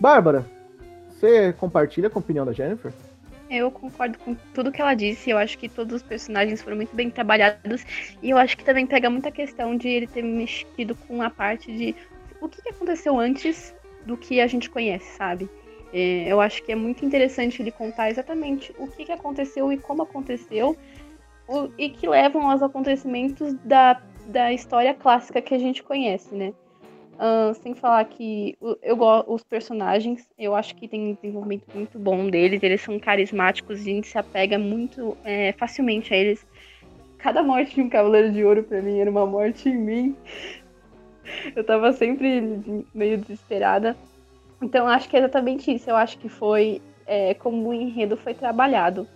Bárbara, 0.00 0.46
você 1.10 1.52
compartilha 1.52 2.10
com 2.10 2.18
a 2.18 2.22
opinião 2.22 2.44
da 2.44 2.52
Jennifer? 2.52 2.92
Eu 3.48 3.70
concordo 3.70 4.18
com 4.18 4.34
tudo 4.54 4.72
que 4.72 4.80
ela 4.80 4.94
disse. 4.94 5.28
Eu 5.28 5.36
acho 5.36 5.58
que 5.58 5.68
todos 5.68 5.96
os 5.96 6.02
personagens 6.02 6.62
foram 6.62 6.76
muito 6.76 6.96
bem 6.96 7.10
trabalhados. 7.10 7.84
E 8.22 8.30
eu 8.30 8.38
acho 8.38 8.56
que 8.56 8.64
também 8.64 8.86
pega 8.86 9.10
muita 9.10 9.30
questão 9.30 9.76
de 9.76 9.88
ele 9.88 10.06
ter 10.06 10.22
mexido 10.22 10.94
com 11.06 11.20
a 11.20 11.28
parte 11.28 11.70
de 11.70 11.94
o 12.40 12.48
que 12.48 12.66
aconteceu 12.68 13.20
antes 13.20 13.74
do 14.06 14.16
que 14.16 14.40
a 14.40 14.46
gente 14.46 14.70
conhece, 14.70 15.16
sabe? 15.16 15.48
É, 15.92 16.24
eu 16.26 16.40
acho 16.40 16.62
que 16.62 16.72
é 16.72 16.74
muito 16.74 17.04
interessante 17.04 17.60
ele 17.60 17.70
contar 17.70 18.10
exatamente 18.10 18.74
o 18.78 18.86
que, 18.86 19.04
que 19.04 19.12
aconteceu 19.12 19.72
e 19.72 19.76
como 19.76 20.02
aconteceu, 20.02 20.76
o, 21.46 21.68
e 21.76 21.90
que 21.90 22.08
levam 22.08 22.50
aos 22.50 22.62
acontecimentos 22.62 23.52
da, 23.64 24.00
da 24.26 24.52
história 24.52 24.94
clássica 24.94 25.42
que 25.42 25.54
a 25.54 25.58
gente 25.58 25.82
conhece, 25.82 26.34
né? 26.34 26.54
Uh, 27.14 27.54
sem 27.54 27.74
falar 27.74 28.04
que 28.06 28.56
eu 28.82 28.96
gosto 28.96 29.32
os 29.32 29.44
personagens, 29.44 30.26
eu 30.36 30.56
acho 30.56 30.74
que 30.74 30.88
tem 30.88 31.10
um 31.10 31.14
desenvolvimento 31.14 31.66
muito 31.72 31.98
bom 31.98 32.28
deles, 32.28 32.62
eles 32.62 32.80
são 32.80 32.98
carismáticos, 32.98 33.80
a 33.80 33.84
gente 33.84 34.08
se 34.08 34.18
apega 34.18 34.58
muito 34.58 35.16
é, 35.22 35.52
facilmente 35.52 36.12
a 36.12 36.16
eles. 36.16 36.44
Cada 37.18 37.42
morte 37.42 37.76
de 37.76 37.82
um 37.82 37.88
Cavaleiro 37.88 38.32
de 38.32 38.44
Ouro 38.44 38.64
para 38.64 38.82
mim 38.82 38.98
era 38.98 39.10
uma 39.10 39.26
morte 39.26 39.68
em 39.68 39.76
mim. 39.76 40.16
Eu 41.54 41.62
tava 41.62 41.92
sempre 41.92 42.42
meio 42.92 43.18
desesperada. 43.18 43.96
Então, 44.62 44.86
acho 44.86 45.08
que 45.08 45.16
é 45.16 45.18
exatamente 45.18 45.74
isso. 45.74 45.90
Eu 45.90 45.96
acho 45.96 46.16
que 46.18 46.28
foi 46.28 46.80
é, 47.06 47.34
como 47.34 47.68
o 47.68 47.74
enredo 47.74 48.16
foi 48.16 48.32
trabalhado. 48.32 49.06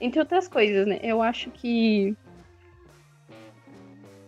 Entre 0.00 0.18
outras 0.18 0.48
coisas, 0.48 0.86
né? 0.86 0.98
Eu 1.02 1.22
acho 1.22 1.50
que. 1.50 2.14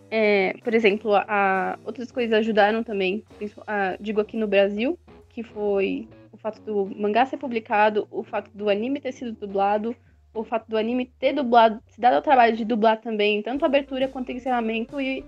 É, 0.09 0.53
por 0.63 0.73
exemplo, 0.73 1.13
a, 1.13 1.77
outras 1.85 2.11
coisas 2.11 2.33
ajudaram 2.33 2.83
também. 2.83 3.23
A, 3.67 3.95
digo 3.99 4.21
aqui 4.21 4.37
no 4.37 4.47
Brasil, 4.47 4.97
que 5.29 5.43
foi 5.43 6.07
o 6.31 6.37
fato 6.37 6.61
do 6.61 6.85
mangá 6.95 7.25
ser 7.25 7.37
publicado, 7.37 8.07
o 8.09 8.23
fato 8.23 8.49
do 8.53 8.69
anime 8.69 8.99
ter 8.99 9.11
sido 9.11 9.33
dublado, 9.33 9.95
o 10.33 10.43
fato 10.43 10.67
do 10.67 10.77
anime 10.77 11.05
ter 11.19 11.33
dublado, 11.33 11.81
se 11.87 11.99
dado 11.99 12.15
ao 12.15 12.21
trabalho 12.21 12.55
de 12.55 12.65
dublar 12.65 12.99
também, 13.01 13.43
tanto 13.43 13.65
abertura 13.65 14.07
quanto 14.07 14.31
encerramento 14.31 14.99
e 14.99 15.23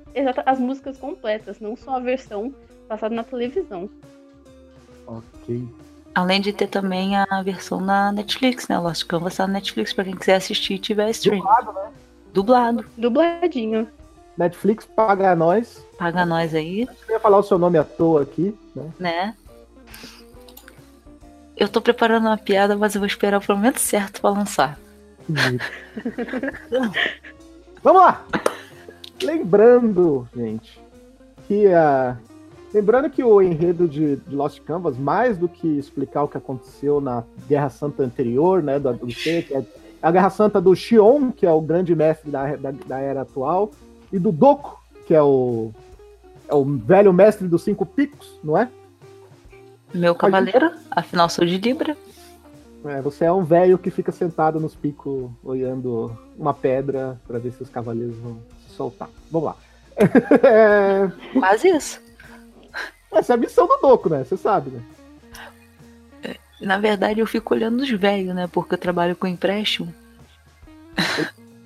as 0.45 0.59
músicas 0.59 0.97
completas, 0.97 1.59
não 1.59 1.75
só 1.75 1.97
a 1.97 1.99
versão 1.99 2.55
passada 2.87 3.13
na 3.13 3.23
televisão. 3.23 3.89
Ok. 5.17 5.67
Além 6.13 6.41
de 6.41 6.51
ter 6.51 6.67
também 6.67 7.15
a 7.15 7.41
versão 7.43 7.79
na 7.79 8.11
Netflix, 8.11 8.67
né? 8.67 8.77
Lost 8.77 9.05
Canvas 9.05 9.35
tá 9.35 9.47
na 9.47 9.53
Netflix 9.53 9.93
pra 9.93 10.03
quem 10.03 10.15
quiser 10.15 10.35
assistir 10.35 10.73
e 10.75 10.79
tiver 10.79 11.09
stream. 11.11 11.39
Dublado, 11.39 11.73
né? 11.73 11.91
Dublado. 12.33 12.85
Dubladinho. 12.97 13.87
Netflix 14.37 14.85
paga 14.85 15.35
nós. 15.35 15.85
Paga 15.97 16.25
nós 16.25 16.53
aí. 16.55 16.87
Eu 17.07 17.15
ia 17.15 17.19
falar 17.19 17.37
o 17.37 17.43
seu 17.43 17.57
nome 17.57 17.77
à 17.77 17.83
toa 17.83 18.23
aqui, 18.23 18.55
né? 18.75 18.91
Né? 18.99 19.35
Eu 21.55 21.69
tô 21.69 21.81
preparando 21.81 22.25
uma 22.27 22.37
piada, 22.37 22.75
mas 22.75 22.95
eu 22.95 22.99
vou 22.99 23.07
esperar 23.07 23.39
o 23.39 23.55
momento 23.55 23.79
certo 23.79 24.19
pra 24.21 24.31
lançar. 24.31 24.79
Vamos 27.83 28.01
lá! 28.01 28.25
Lembrando, 29.21 30.27
gente, 30.35 30.81
que 31.47 31.67
a. 31.67 32.17
Lembrando 32.73 33.09
que 33.09 33.23
o 33.23 33.41
enredo 33.41 33.87
de, 33.87 34.15
de, 34.15 34.35
Lost 34.35 34.61
Canvas, 34.61 34.97
mais 34.97 35.37
do 35.37 35.49
que 35.49 35.67
explicar 35.67 36.23
o 36.23 36.27
que 36.27 36.37
aconteceu 36.37 37.01
na 37.01 37.23
Guerra 37.47 37.69
Santa 37.69 38.03
anterior, 38.03 38.63
né, 38.63 38.79
do, 38.79 38.93
do 38.93 39.07
que 39.07 39.45
é 39.51 39.63
a 40.01 40.09
Guerra 40.09 40.29
Santa 40.29 40.61
do 40.61 40.75
Xion, 40.75 41.31
que 41.31 41.45
é 41.45 41.51
o 41.51 41.61
grande 41.61 41.93
mestre 41.93 42.31
da, 42.31 42.55
da, 42.55 42.71
da 42.71 42.99
era 42.99 43.21
atual, 43.21 43.71
e 44.11 44.17
do 44.17 44.31
Doku, 44.31 44.79
que 45.05 45.13
é 45.13 45.21
o, 45.21 45.71
é 46.47 46.55
o 46.55 46.63
velho 46.63 47.13
mestre 47.13 47.47
dos 47.47 47.63
cinco 47.63 47.85
picos, 47.85 48.39
não 48.43 48.57
é? 48.57 48.69
Meu 49.93 50.15
cavaleiro, 50.15 50.69
gente... 50.69 50.81
afinal 50.89 51.29
sou 51.29 51.45
de 51.45 51.57
Libra. 51.57 51.97
É, 52.85 53.01
você 53.01 53.25
é 53.25 53.31
um 53.31 53.43
velho 53.43 53.77
que 53.77 53.91
fica 53.91 54.11
sentado 54.11 54.59
nos 54.59 54.73
picos 54.73 55.29
olhando 55.43 56.17
uma 56.37 56.53
pedra 56.53 57.19
para 57.27 57.37
ver 57.37 57.51
se 57.51 57.61
os 57.61 57.69
cavaleiros 57.69 58.15
vão 58.17 58.39
se 58.65 58.73
soltar. 58.75 59.09
Vamos 59.29 59.47
lá. 59.49 59.55
é... 60.41 61.11
Mas 61.35 61.63
isso. 61.63 62.01
Essa 63.11 63.33
é 63.33 63.35
a 63.35 63.37
missão 63.37 63.67
do 63.67 63.77
Doco, 63.77 64.09
né? 64.09 64.23
Você 64.23 64.37
sabe, 64.37 64.71
né? 64.71 64.81
É, 66.23 66.35
na 66.61 66.77
verdade, 66.77 67.19
eu 67.19 67.27
fico 67.27 67.53
olhando 67.53 67.81
os 67.81 67.91
velhos, 67.91 68.33
né? 68.33 68.47
Porque 68.47 68.73
eu 68.73 68.79
trabalho 68.79 69.15
com 69.15 69.27
empréstimo. 69.27 69.93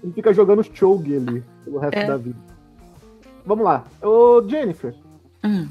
Ele 0.04 0.14
fica 0.14 0.34
jogando 0.34 0.64
chogue 0.64 1.18
ali 1.18 1.44
pelo 1.64 1.80
resto 1.80 1.98
é. 1.98 2.06
da 2.06 2.18
vida. 2.18 2.40
Vamos 3.46 3.64
lá. 3.64 3.84
Ô, 4.02 4.42
Jennifer. 4.48 4.94
Hum. 5.44 5.68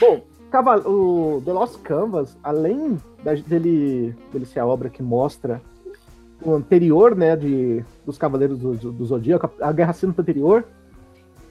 Bom, 0.00 0.24
o 0.84 1.42
The 1.44 1.52
Lost 1.52 1.80
Canvas, 1.82 2.36
além 2.42 3.00
dele, 3.46 4.14
dele 4.32 4.46
ser 4.46 4.60
a 4.60 4.66
obra 4.66 4.88
que 4.88 5.02
mostra 5.02 5.60
o 6.42 6.54
anterior, 6.54 7.14
né, 7.14 7.36
de, 7.36 7.84
dos 8.04 8.18
Cavaleiros 8.18 8.58
do, 8.58 8.74
do 8.74 9.04
Zodíaco, 9.04 9.50
a 9.60 9.72
Guerra 9.72 9.92
Santa 9.92 10.22
anterior, 10.22 10.64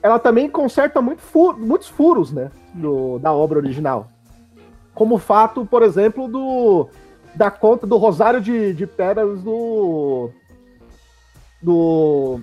ela 0.02 0.18
também 0.18 0.48
conserta 0.48 1.00
muito 1.00 1.22
muitos 1.58 1.88
furos, 1.88 2.32
né, 2.32 2.50
do, 2.74 3.18
da 3.18 3.32
obra 3.32 3.58
original. 3.58 4.08
Como 4.94 5.16
o 5.16 5.18
fato, 5.18 5.64
por 5.64 5.82
exemplo, 5.82 6.28
do 6.28 6.88
da 7.34 7.50
conta 7.50 7.86
do 7.86 7.96
Rosário 7.96 8.40
de, 8.40 8.74
de 8.74 8.86
Pedras 8.86 9.42
do 9.42 10.30
do 11.62 12.40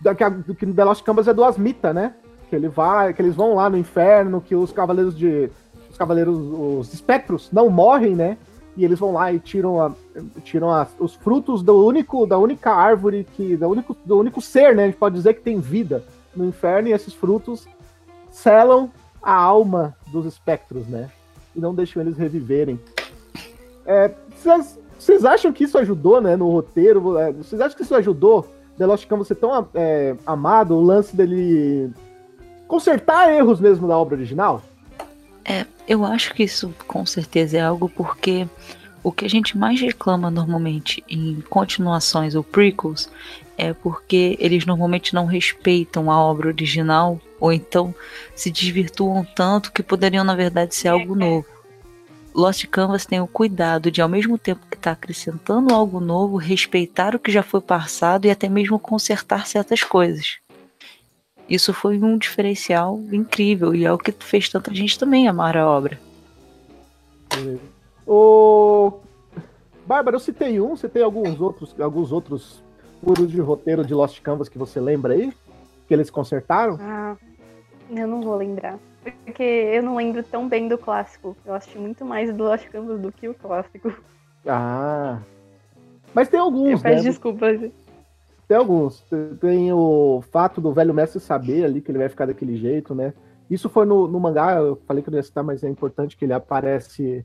da, 0.00 0.14
que, 0.14 0.30
do 0.30 0.54
que 0.54 0.66
The 0.66 0.84
Lost 0.84 1.02
Canvas 1.02 1.26
é 1.26 1.34
do 1.34 1.44
Asmita, 1.44 1.92
né? 1.92 2.14
Que 2.48 2.56
ele 2.56 2.68
vai, 2.68 3.12
que 3.12 3.20
eles 3.20 3.34
vão 3.34 3.54
lá 3.54 3.68
no 3.68 3.76
inferno, 3.76 4.40
que 4.40 4.54
os 4.54 4.72
cavaleiros 4.72 5.16
de 5.16 5.50
os 5.90 5.96
cavaleiros, 5.96 6.38
os 6.38 6.92
espectros 6.94 7.50
não 7.52 7.68
morrem, 7.68 8.14
né? 8.14 8.36
E 8.76 8.84
eles 8.84 8.98
vão 9.00 9.12
lá 9.12 9.32
e 9.32 9.40
tiram, 9.40 9.80
a, 9.80 9.92
tiram 10.44 10.70
a, 10.70 10.86
os 11.00 11.16
frutos 11.16 11.64
do 11.64 11.84
único, 11.84 12.24
da 12.26 12.38
única 12.38 12.70
árvore 12.70 13.26
que. 13.34 13.56
Da 13.56 13.66
único, 13.66 13.96
do 14.04 14.16
único 14.16 14.40
ser, 14.40 14.76
né? 14.76 14.84
A 14.84 14.86
gente 14.86 14.98
pode 14.98 15.16
dizer 15.16 15.34
que 15.34 15.40
tem 15.40 15.58
vida 15.58 16.04
no 16.38 16.48
inferno, 16.48 16.88
e 16.88 16.92
esses 16.92 17.12
frutos 17.12 17.66
selam 18.30 18.90
a 19.22 19.34
alma 19.34 19.96
dos 20.06 20.24
espectros, 20.24 20.86
né? 20.86 21.10
E 21.54 21.60
não 21.60 21.74
deixam 21.74 22.00
eles 22.00 22.16
reviverem. 22.16 22.80
É, 23.84 24.10
vocês 24.98 25.24
acham 25.24 25.52
que 25.52 25.64
isso 25.64 25.76
ajudou, 25.78 26.20
né, 26.20 26.36
no 26.36 26.50
roteiro? 26.50 27.18
É, 27.18 27.32
vocês 27.32 27.60
acham 27.60 27.76
que 27.76 27.82
isso 27.82 27.94
ajudou 27.94 28.46
The 28.76 28.86
Lost 28.86 29.06
Canvas 29.06 29.26
ser 29.26 29.34
tão 29.34 29.68
é, 29.74 30.16
amado, 30.24 30.74
o 30.74 30.82
lance 30.82 31.16
dele 31.16 31.90
consertar 32.66 33.32
erros 33.32 33.60
mesmo 33.60 33.88
da 33.88 33.98
obra 33.98 34.14
original? 34.14 34.62
É, 35.44 35.66
eu 35.88 36.04
acho 36.04 36.34
que 36.34 36.44
isso 36.44 36.72
com 36.86 37.04
certeza 37.04 37.56
é 37.56 37.60
algo 37.60 37.88
porque 37.88 38.46
o 39.02 39.10
que 39.10 39.24
a 39.24 39.30
gente 39.30 39.56
mais 39.56 39.80
reclama 39.80 40.30
normalmente 40.30 41.02
em 41.08 41.40
continuações 41.48 42.34
ou 42.34 42.44
prequels 42.44 43.10
é 43.58 43.74
porque 43.74 44.36
eles 44.38 44.64
normalmente 44.64 45.12
não 45.12 45.26
respeitam 45.26 46.10
a 46.10 46.22
obra 46.22 46.48
original 46.48 47.20
ou 47.40 47.52
então 47.52 47.92
se 48.34 48.52
desvirtuam 48.52 49.24
tanto 49.24 49.72
que 49.72 49.82
poderiam 49.82 50.22
na 50.22 50.36
verdade 50.36 50.76
ser 50.76 50.88
algo 50.88 51.16
novo. 51.16 51.44
Lost 52.32 52.64
Canvas 52.66 53.04
tem 53.04 53.20
o 53.20 53.26
cuidado 53.26 53.90
de, 53.90 54.00
ao 54.00 54.08
mesmo 54.08 54.38
tempo 54.38 54.64
que 54.70 54.76
está 54.76 54.92
acrescentando 54.92 55.74
algo 55.74 55.98
novo, 55.98 56.36
respeitar 56.36 57.16
o 57.16 57.18
que 57.18 57.32
já 57.32 57.42
foi 57.42 57.60
passado 57.60 58.26
e 58.26 58.30
até 58.30 58.48
mesmo 58.48 58.78
consertar 58.78 59.44
certas 59.44 59.82
coisas. 59.82 60.38
Isso 61.48 61.74
foi 61.74 61.98
um 61.98 62.16
diferencial 62.16 63.00
incrível 63.10 63.74
e 63.74 63.84
é 63.84 63.92
o 63.92 63.98
que 63.98 64.12
fez 64.12 64.48
tanta 64.48 64.72
gente 64.72 64.96
também 64.96 65.26
amar 65.26 65.56
a 65.56 65.68
obra. 65.68 65.98
O 68.06 69.00
Bárbara, 69.84 70.14
eu 70.14 70.20
citei 70.20 70.60
um, 70.60 70.76
você 70.76 70.88
tem 70.88 71.02
alguns 71.02 71.40
outros, 71.40 71.74
alguns 71.80 72.12
outros 72.12 72.62
furos 73.02 73.30
de 73.30 73.40
roteiro 73.40 73.84
de 73.84 73.94
Lost 73.94 74.20
Canvas 74.20 74.48
que 74.48 74.58
você 74.58 74.80
lembra 74.80 75.14
aí? 75.14 75.32
Que 75.86 75.94
eles 75.94 76.10
consertaram? 76.10 76.78
Ah, 76.80 77.16
eu 77.90 78.06
não 78.06 78.20
vou 78.20 78.36
lembrar. 78.36 78.78
Porque 79.24 79.42
eu 79.42 79.82
não 79.82 79.96
lembro 79.96 80.22
tão 80.22 80.48
bem 80.48 80.68
do 80.68 80.76
clássico. 80.76 81.36
Eu 81.46 81.54
assisti 81.54 81.78
muito 81.78 82.04
mais 82.04 82.34
do 82.34 82.44
Lost 82.44 82.68
Canvas 82.68 83.00
do 83.00 83.10
que 83.10 83.28
o 83.28 83.34
clássico. 83.34 83.92
Ah. 84.46 85.18
Mas 86.14 86.28
tem 86.28 86.40
alguns, 86.40 86.72
eu 86.72 86.80
peço 86.80 87.04
né? 87.04 87.10
desculpas. 87.10 87.60
Tem 88.46 88.56
alguns. 88.56 89.04
Tem 89.40 89.72
o 89.72 90.22
fato 90.30 90.60
do 90.60 90.72
velho 90.72 90.94
mestre 90.94 91.20
saber 91.20 91.64
ali 91.64 91.80
que 91.80 91.90
ele 91.90 91.98
vai 91.98 92.08
ficar 92.08 92.26
daquele 92.26 92.56
jeito, 92.56 92.94
né? 92.94 93.12
Isso 93.50 93.68
foi 93.68 93.86
no, 93.86 94.06
no 94.06 94.20
mangá, 94.20 94.56
eu 94.56 94.80
falei 94.86 95.02
que 95.02 95.10
não 95.10 95.18
ia 95.18 95.22
citar, 95.22 95.42
mas 95.42 95.62
é 95.62 95.68
importante 95.68 96.16
que 96.16 96.24
ele 96.24 96.32
aparece. 96.32 97.24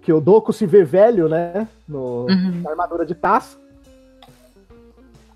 Que 0.00 0.12
o 0.12 0.20
Doku 0.20 0.52
se 0.52 0.66
vê 0.66 0.84
velho, 0.84 1.28
né? 1.28 1.66
No, 1.88 2.26
uhum. 2.26 2.62
Na 2.62 2.70
armadura 2.70 3.04
de 3.04 3.14
taça. 3.14 3.58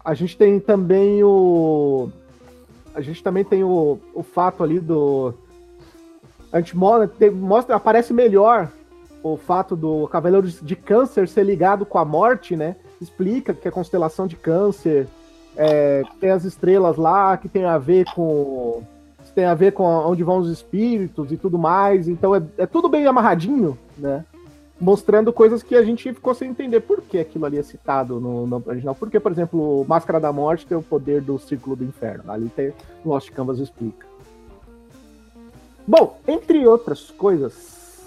A 0.04 0.14
gente 0.14 0.36
tem 0.36 0.58
também 0.58 1.22
o. 1.22 2.10
A 2.94 3.00
gente 3.00 3.22
também 3.22 3.44
tem 3.44 3.62
o, 3.62 3.98
o 4.14 4.22
fato 4.22 4.62
ali 4.62 4.80
do. 4.80 5.34
A 6.52 6.60
gente 6.60 6.76
mostra, 6.76 7.30
mostra, 7.30 7.76
aparece 7.76 8.12
melhor 8.12 8.70
o 9.22 9.36
fato 9.36 9.76
do 9.76 10.08
Cavaleiro 10.08 10.48
de 10.48 10.74
Câncer 10.74 11.28
ser 11.28 11.44
ligado 11.44 11.84
com 11.84 11.98
a 11.98 12.04
morte, 12.04 12.56
né? 12.56 12.76
Explica 13.00 13.54
que 13.54 13.68
a 13.68 13.72
constelação 13.72 14.26
de 14.26 14.36
Câncer 14.36 15.06
é, 15.56 16.02
tem 16.18 16.30
as 16.30 16.44
estrelas 16.44 16.96
lá 16.96 17.36
que 17.36 17.48
tem 17.48 17.64
a 17.64 17.78
ver 17.78 18.06
com 18.14 18.82
tem 19.34 19.44
a 19.44 19.54
ver 19.54 19.72
com 19.72 19.84
onde 19.84 20.24
vão 20.24 20.38
os 20.38 20.50
espíritos 20.50 21.30
e 21.30 21.36
tudo 21.36 21.56
mais. 21.58 22.08
Então 22.08 22.34
é, 22.34 22.42
é 22.58 22.66
tudo 22.66 22.88
bem 22.88 23.06
amarradinho, 23.06 23.78
né? 23.96 24.24
Mostrando 24.80 25.32
coisas 25.32 25.62
que 25.62 25.74
a 25.74 25.82
gente 25.82 26.12
ficou 26.12 26.34
sem 26.34 26.50
entender 26.50 26.80
por 26.80 27.02
que 27.02 27.18
aquilo 27.18 27.44
ali 27.44 27.58
é 27.58 27.62
citado 27.62 28.18
no, 28.18 28.46
no 28.46 28.62
original. 28.66 28.94
Porque, 28.94 29.20
por 29.20 29.30
exemplo, 29.30 29.84
Máscara 29.86 30.18
da 30.18 30.32
Morte 30.32 30.66
tem 30.66 30.76
o 30.76 30.82
poder 30.82 31.20
do 31.20 31.38
Círculo 31.38 31.76
do 31.76 31.84
Inferno. 31.84 32.30
Ali 32.32 32.48
tem 32.48 32.72
Lost 33.04 33.30
Canvas 33.30 33.58
explica. 33.58 34.06
Bom, 35.86 36.18
entre 36.26 36.66
outras 36.66 37.10
coisas 37.10 38.00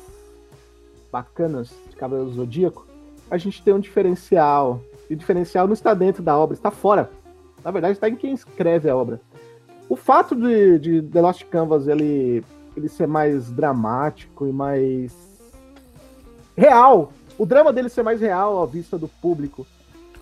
bacanas 1.12 1.72
de 1.90 1.96
Cavaleiro 1.96 2.32
Zodíaco, 2.32 2.88
a 3.30 3.38
gente 3.38 3.62
tem 3.62 3.74
um 3.74 3.80
diferencial. 3.80 4.82
E 5.10 5.14
o 5.14 5.18
diferencial 5.18 5.68
não 5.68 5.74
está 5.74 5.94
dentro 5.94 6.24
da 6.24 6.36
obra, 6.36 6.56
está 6.56 6.72
fora 6.72 7.10
na 7.64 7.72
verdade, 7.72 7.94
está 7.94 8.10
em 8.10 8.16
quem 8.16 8.34
escreve 8.34 8.90
a 8.90 8.96
obra. 8.96 9.22
O 9.88 9.96
fato 9.96 10.36
de, 10.36 10.80
de 10.80 11.02
The 11.02 11.22
Lost 11.22 11.44
Canvas 11.46 11.88
ele, 11.88 12.44
ele 12.76 12.90
ser 12.90 13.08
mais 13.08 13.52
dramático 13.52 14.48
e 14.48 14.52
mais 14.52 15.33
real, 16.56 17.14
o 17.38 17.46
drama 17.46 17.74
dele 17.74 17.90
ser 17.90 18.04
mais 18.04 18.22
real 18.22 18.62
à 18.62 18.66
vista 18.66 18.98
do 18.98 19.08
público, 19.08 19.66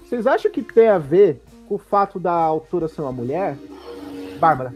vocês 0.06 0.28
acham 0.28 0.52
que 0.52 0.62
tem 0.62 0.90
a 0.90 0.98
ver 0.98 1.42
com 1.68 1.76
o 1.76 1.80
fato 1.80 2.20
da 2.20 2.34
autora 2.34 2.88
ser 2.88 3.02
uma 3.02 3.12
mulher? 3.12 3.58
Bárbara. 4.40 4.74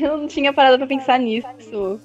Eu 0.00 0.16
não 0.16 0.28
tinha 0.28 0.52
parado 0.52 0.78
para 0.78 0.86
pensar 0.86 1.18
nisso. 1.18 2.00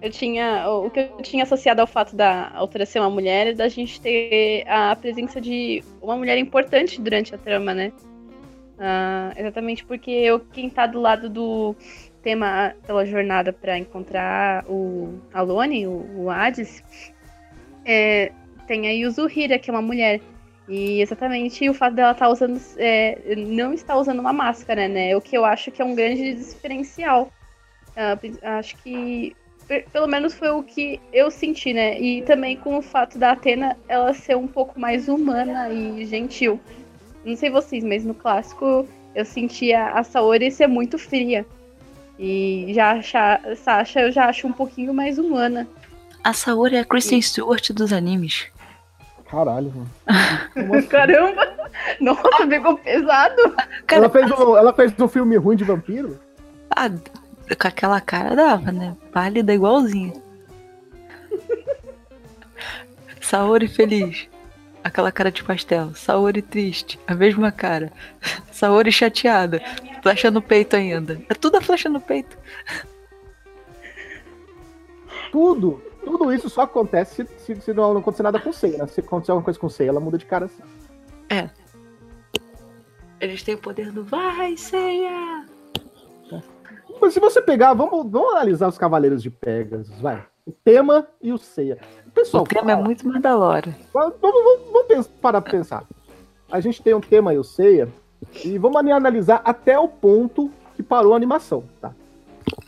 Eu 0.00 0.10
tinha. 0.10 0.70
O 0.70 0.90
que 0.90 1.00
eu 1.00 1.22
tinha 1.22 1.42
associado 1.42 1.80
ao 1.80 1.86
fato 1.86 2.14
da 2.14 2.50
autora 2.54 2.86
ser 2.86 3.00
uma 3.00 3.10
mulher 3.10 3.48
é 3.48 3.52
da 3.52 3.68
gente 3.68 4.00
ter 4.00 4.64
a 4.68 4.94
presença 4.94 5.40
de 5.40 5.82
uma 6.00 6.16
mulher 6.16 6.38
importante 6.38 7.00
durante 7.00 7.34
a 7.34 7.38
trama, 7.38 7.74
né? 7.74 7.92
Uh, 8.78 9.34
exatamente 9.36 9.84
porque 9.84 10.10
eu, 10.10 10.38
quem 10.38 10.70
tá 10.70 10.86
do 10.86 11.00
lado 11.00 11.28
do 11.28 11.74
tema 12.22 12.74
pela 12.86 13.04
jornada 13.04 13.52
para 13.52 13.78
encontrar 13.78 14.64
o 14.68 15.18
Alone, 15.32 15.86
o, 15.86 16.24
o 16.24 16.30
Hades, 16.30 16.82
é, 17.84 18.32
tem 18.66 18.86
a 18.86 18.90
Yuzuhira, 18.90 19.58
que 19.58 19.70
é 19.70 19.72
uma 19.72 19.82
mulher. 19.82 20.20
E 20.68 21.00
exatamente 21.00 21.68
o 21.68 21.74
fato 21.74 21.94
dela 21.94 22.12
estar 22.12 22.26
tá 22.26 22.30
usando. 22.30 22.60
É, 22.76 23.34
não 23.36 23.72
estar 23.72 23.96
usando 23.96 24.18
uma 24.18 24.32
máscara, 24.32 24.86
né? 24.86 25.16
O 25.16 25.20
que 25.20 25.36
eu 25.36 25.44
acho 25.44 25.70
que 25.70 25.80
é 25.80 25.84
um 25.84 25.94
grande 25.94 26.34
diferencial. 26.34 27.32
Uh, 27.92 28.38
acho 28.42 28.76
que. 28.82 29.34
Pelo 29.92 30.06
menos 30.06 30.32
foi 30.32 30.48
o 30.50 30.62
que 30.62 30.98
eu 31.12 31.30
senti, 31.30 31.74
né? 31.74 32.00
E 32.00 32.22
também 32.22 32.56
com 32.56 32.78
o 32.78 32.82
fato 32.82 33.18
da 33.18 33.32
Atena 33.32 33.76
ela 33.86 34.14
ser 34.14 34.34
um 34.34 34.46
pouco 34.46 34.78
mais 34.80 35.08
humana 35.08 35.70
e 35.70 36.06
gentil. 36.06 36.58
Não 37.24 37.36
sei 37.36 37.50
vocês, 37.50 37.84
mas 37.84 38.04
no 38.04 38.14
clássico 38.14 38.88
eu 39.14 39.24
sentia 39.26 39.88
a 39.88 40.02
Saori 40.02 40.50
ser 40.50 40.68
muito 40.68 40.96
fria. 40.96 41.44
E 42.18 42.72
já 42.74 42.92
a 42.92 43.54
Sasha 43.54 44.00
eu 44.00 44.12
já 44.12 44.26
acho 44.26 44.46
um 44.46 44.52
pouquinho 44.52 44.92
mais 44.92 45.18
humana. 45.18 45.68
A 46.24 46.32
Saori 46.32 46.76
é 46.76 46.80
a 46.80 46.84
Kristen 46.84 47.22
Stewart 47.22 47.70
dos 47.70 47.92
animes. 47.92 48.46
Caralho, 49.30 49.72
mano. 49.74 49.90
Assim? 50.06 50.86
Caramba! 50.88 51.56
Nossa, 52.00 52.46
pegou 52.48 52.76
pesado. 52.78 53.54
Cara, 53.86 54.04
ela, 54.04 54.10
fez 54.10 54.30
um, 54.32 54.56
ela 54.56 54.72
fez 54.72 55.00
um 55.00 55.08
filme 55.08 55.36
ruim 55.36 55.56
de 55.56 55.64
vampiro? 55.64 56.18
Ah, 56.74 56.90
com 56.90 57.68
aquela 57.68 58.00
cara 58.00 58.34
dava, 58.34 58.72
né? 58.72 58.96
Pálida 59.12 59.54
igualzinha. 59.54 60.14
Saori 63.20 63.68
feliz. 63.68 64.26
Aquela 64.82 65.12
cara 65.12 65.30
de 65.30 65.44
pastel. 65.44 65.94
Saori 65.94 66.40
triste. 66.40 66.98
A 67.06 67.14
mesma 67.14 67.52
cara. 67.52 67.92
Saori 68.50 68.90
chateada. 68.90 69.62
Flecha 70.08 70.30
no 70.30 70.40
peito 70.40 70.74
ainda. 70.74 71.20
É 71.28 71.34
tudo 71.34 71.56
a 71.56 71.60
flecha 71.60 71.88
no 71.88 72.00
peito. 72.00 72.36
Tudo 75.30 75.82
tudo 76.08 76.32
isso 76.32 76.48
só 76.48 76.62
acontece 76.62 77.26
se, 77.26 77.54
se, 77.54 77.60
se 77.60 77.74
não, 77.74 77.92
não 77.92 78.00
acontecer 78.00 78.22
nada 78.22 78.40
com 78.40 78.52
Seiya? 78.52 78.86
Se 78.86 79.00
acontecer 79.00 79.30
alguma 79.30 79.44
coisa 79.44 79.58
com 79.58 79.68
Seiya, 79.68 79.90
ela 79.90 80.00
muda 80.00 80.16
de 80.16 80.24
cara 80.24 80.46
assim. 80.46 80.62
É. 81.28 81.50
Eles 83.20 83.42
têm 83.42 83.54
o 83.54 83.58
poder 83.58 83.92
do 83.92 84.04
vai, 84.04 84.56
Seiya! 84.56 85.44
Mas 87.00 87.12
se 87.12 87.20
você 87.20 87.42
pegar, 87.42 87.74
vamos, 87.74 88.10
vamos 88.10 88.30
analisar 88.32 88.68
os 88.68 88.78
Cavaleiros 88.78 89.22
de 89.22 89.30
Pegasus, 89.30 90.00
vai. 90.00 90.24
O 90.46 90.52
tema 90.52 91.06
e 91.20 91.32
o 91.32 91.38
Seiya. 91.38 91.78
Pessoal, 92.14 92.44
o 92.44 92.46
tema 92.46 92.72
é 92.72 92.74
fala, 92.74 92.80
é 92.80 92.84
muito 92.84 93.06
mais 93.06 93.22
da 93.22 93.36
hora. 93.36 93.76
Vamos, 93.92 94.16
vamos, 94.20 94.88
vamos 94.88 95.06
parar 95.06 95.42
pra 95.42 95.52
pensar. 95.52 95.84
A 96.50 96.58
gente 96.58 96.82
tem 96.82 96.94
o 96.94 97.00
tema 97.00 97.34
e 97.34 97.38
o 97.38 97.44
Seiya, 97.44 97.88
e 98.44 98.58
vamos 98.58 98.76
analisar 98.90 99.40
até 99.44 99.78
o 99.78 99.88
ponto 99.88 100.50
que 100.74 100.82
parou 100.82 101.12
a 101.12 101.16
animação, 101.16 101.64
tá? 101.80 101.92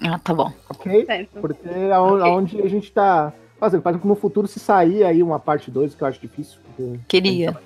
Ah, 0.02 0.18
tá 0.18 0.34
bom. 0.34 0.52
Ok? 0.68 1.06
Certo. 1.06 1.40
Porque 1.40 1.68
é 1.68 1.98
onde 1.98 2.60
a 2.60 2.68
gente 2.68 2.92
tá 2.92 3.32
fazendo. 3.58 3.82
Faz 3.82 4.02
no 4.02 4.14
futuro 4.14 4.46
se 4.46 4.58
sair 4.58 5.04
aí 5.04 5.22
uma 5.22 5.38
parte 5.38 5.70
2, 5.70 5.94
que 5.94 6.02
eu 6.02 6.08
acho 6.08 6.20
difícil. 6.20 6.58
Queria. 7.06 7.56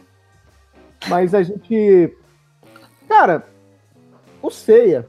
Mas 1.08 1.34
a 1.34 1.42
gente. 1.42 2.12
Cara, 3.08 3.46
o 4.42 4.50
Seiya, 4.50 5.06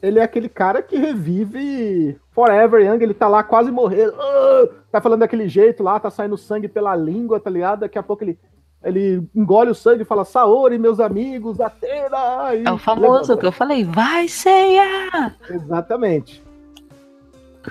ele 0.00 0.18
é 0.18 0.22
aquele 0.22 0.48
cara 0.48 0.82
que 0.82 0.96
revive 0.96 2.18
Forever 2.32 2.84
Young, 2.84 3.02
ele 3.02 3.14
tá 3.14 3.28
lá 3.28 3.42
quase 3.42 3.70
morrendo. 3.70 4.12
Uh, 4.12 4.68
tá 4.90 5.00
falando 5.00 5.20
daquele 5.20 5.48
jeito 5.48 5.82
lá, 5.82 6.00
tá 6.00 6.10
saindo 6.10 6.36
sangue 6.38 6.68
pela 6.68 6.96
língua, 6.96 7.38
tá 7.38 7.50
ligado? 7.50 7.80
Daqui 7.80 7.98
a 7.98 8.02
pouco 8.02 8.24
ele 8.24 8.38
ele 8.84 9.22
engole 9.34 9.70
o 9.70 9.74
sangue 9.74 10.02
e 10.02 10.06
fala, 10.06 10.24
Saori, 10.24 10.78
meus 10.78 10.98
amigos, 10.98 11.60
Atena! 11.60 12.54
é 12.54 12.70
o 12.70 12.78
famoso 12.78 13.36
que 13.36 13.46
eu 13.46 13.52
falei, 13.52 13.84
vai, 13.84 14.28
Seiya! 14.28 15.34
Exatamente. 15.48 16.42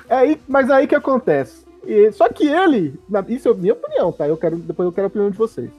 É 0.07 0.15
aí, 0.15 0.41
mas 0.47 0.69
é 0.69 0.73
aí 0.73 0.87
que 0.87 0.95
acontece. 0.95 1.65
E, 1.85 2.11
só 2.11 2.29
que 2.29 2.47
ele, 2.47 2.99
isso 3.27 3.49
é 3.49 3.53
minha 3.53 3.73
opinião, 3.73 4.11
tá? 4.11 4.27
Eu 4.27 4.37
quero, 4.37 4.55
depois 4.57 4.85
eu 4.85 4.93
quero 4.93 5.07
a 5.07 5.09
opinião 5.09 5.29
de 5.29 5.37
vocês. 5.37 5.69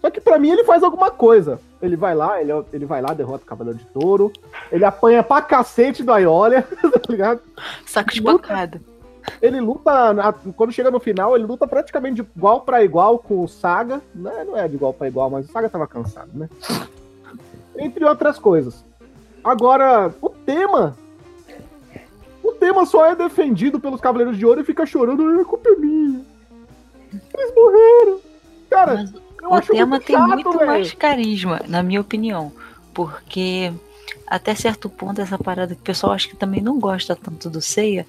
Só 0.00 0.10
que 0.10 0.20
para 0.20 0.38
mim 0.38 0.50
ele 0.50 0.64
faz 0.64 0.82
alguma 0.82 1.10
coisa. 1.10 1.60
Ele 1.80 1.96
vai 1.96 2.14
lá, 2.14 2.40
ele, 2.40 2.52
ele 2.72 2.84
vai 2.84 3.00
lá, 3.00 3.14
derrota 3.14 3.44
o 3.44 3.46
Cavaleiro 3.46 3.78
de 3.78 3.86
Touro. 3.86 4.32
Ele 4.70 4.84
apanha 4.84 5.22
pra 5.22 5.40
cacete 5.40 6.02
do 6.02 6.12
Aiolia, 6.12 6.62
tá 6.82 7.00
ligado? 7.08 7.40
Saco 7.86 8.12
de 8.12 8.20
pancada. 8.20 8.80
Ele 9.40 9.60
luta, 9.60 9.92
quando 10.56 10.72
chega 10.72 10.90
no 10.90 11.00
final, 11.00 11.36
ele 11.36 11.44
luta 11.44 11.66
praticamente 11.66 12.22
de 12.22 12.28
igual 12.36 12.62
para 12.62 12.84
igual 12.84 13.18
com 13.18 13.42
o 13.42 13.48
Saga. 13.48 14.00
Né? 14.14 14.44
Não 14.44 14.56
é 14.56 14.66
de 14.68 14.74
igual 14.74 14.92
para 14.92 15.08
igual, 15.08 15.30
mas 15.30 15.48
o 15.48 15.52
Saga 15.52 15.68
tava 15.68 15.86
cansado, 15.86 16.30
né? 16.34 16.48
Entre 17.76 18.04
outras 18.04 18.38
coisas. 18.38 18.84
Agora, 19.42 20.14
o 20.20 20.28
tema. 20.28 20.96
O 22.42 22.52
tema 22.52 22.84
só 22.86 23.06
é 23.06 23.14
defendido 23.14 23.78
pelos 23.78 24.00
Cavaleiros 24.00 24.36
de 24.36 24.44
Ouro 24.44 24.60
e 24.60 24.64
fica 24.64 24.84
chorando, 24.84 25.40
a 25.40 25.44
culpa 25.44 25.68
é 25.70 25.76
minha. 25.76 26.20
Eles 27.12 27.54
morreram. 27.54 28.20
Cara, 28.68 29.04
mas 29.42 29.68
o 29.68 29.72
tema 29.72 29.86
muito 29.86 30.06
tem 30.06 30.16
chato, 30.16 30.28
muito 30.28 30.58
véio. 30.58 30.66
mais 30.66 30.92
carisma, 30.92 31.60
na 31.68 31.82
minha 31.82 32.00
opinião. 32.00 32.52
Porque 32.94 33.72
até 34.26 34.54
certo 34.54 34.88
ponto 34.88 35.20
essa 35.20 35.38
parada 35.38 35.74
que 35.74 35.80
o 35.80 35.84
pessoal 35.84 36.12
acha 36.12 36.28
que 36.28 36.36
também 36.36 36.60
não 36.60 36.78
gosta 36.78 37.14
tanto 37.14 37.50
do 37.50 37.60
Seiya 37.60 38.06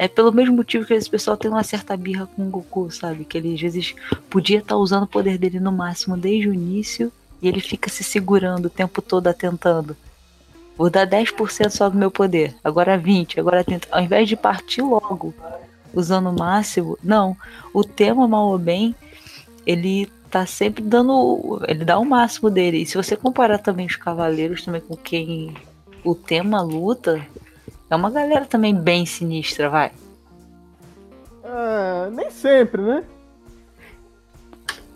é 0.00 0.08
pelo 0.08 0.32
mesmo 0.32 0.56
motivo 0.56 0.86
que 0.86 0.94
esse 0.94 1.10
pessoal 1.10 1.36
tem 1.36 1.50
uma 1.50 1.62
certa 1.62 1.94
birra 1.94 2.26
com 2.26 2.40
o 2.40 2.48
Goku, 2.48 2.90
sabe? 2.90 3.22
Que 3.22 3.36
ele 3.36 3.52
às 3.52 3.60
vezes 3.60 3.94
podia 4.30 4.60
estar 4.60 4.68
tá 4.68 4.76
usando 4.78 5.02
o 5.02 5.06
poder 5.06 5.36
dele 5.36 5.60
no 5.60 5.70
máximo 5.70 6.16
desde 6.16 6.48
o 6.48 6.54
início 6.54 7.12
e 7.42 7.46
ele 7.46 7.60
fica 7.60 7.90
se 7.90 8.02
segurando 8.02 8.64
o 8.64 8.70
tempo 8.70 9.02
todo 9.02 9.26
atentando. 9.26 9.94
Vou 10.74 10.88
dar 10.88 11.06
10% 11.06 11.68
só 11.68 11.90
do 11.90 11.98
meu 11.98 12.10
poder, 12.10 12.54
agora 12.64 12.96
20, 12.96 13.38
agora 13.38 13.62
30. 13.62 13.88
Ao 13.90 14.00
invés 14.00 14.26
de 14.26 14.36
partir 14.36 14.80
logo 14.80 15.34
usando 15.92 16.30
o 16.30 16.38
máximo, 16.38 16.98
não. 17.04 17.36
O 17.70 17.84
tema, 17.84 18.26
mal 18.26 18.46
ou 18.48 18.58
bem, 18.58 18.94
ele 19.66 20.10
tá 20.30 20.46
sempre 20.46 20.82
dando. 20.82 21.60
Ele 21.68 21.84
dá 21.84 21.98
o 21.98 22.06
máximo 22.06 22.48
dele. 22.48 22.78
E 22.78 22.86
se 22.86 22.96
você 22.96 23.16
comparar 23.16 23.58
também 23.58 23.84
os 23.84 23.96
cavaleiros 23.96 24.64
também 24.64 24.80
com 24.80 24.96
quem 24.96 25.52
o 26.02 26.14
tema 26.14 26.62
luta, 26.62 27.20
é 27.90 27.96
uma 27.96 28.10
galera 28.10 28.46
também 28.46 28.74
bem 28.74 29.04
sinistra, 29.04 29.68
vai. 29.68 29.90
Ah, 31.44 32.08
nem 32.12 32.30
sempre, 32.30 32.80
né? 32.80 33.04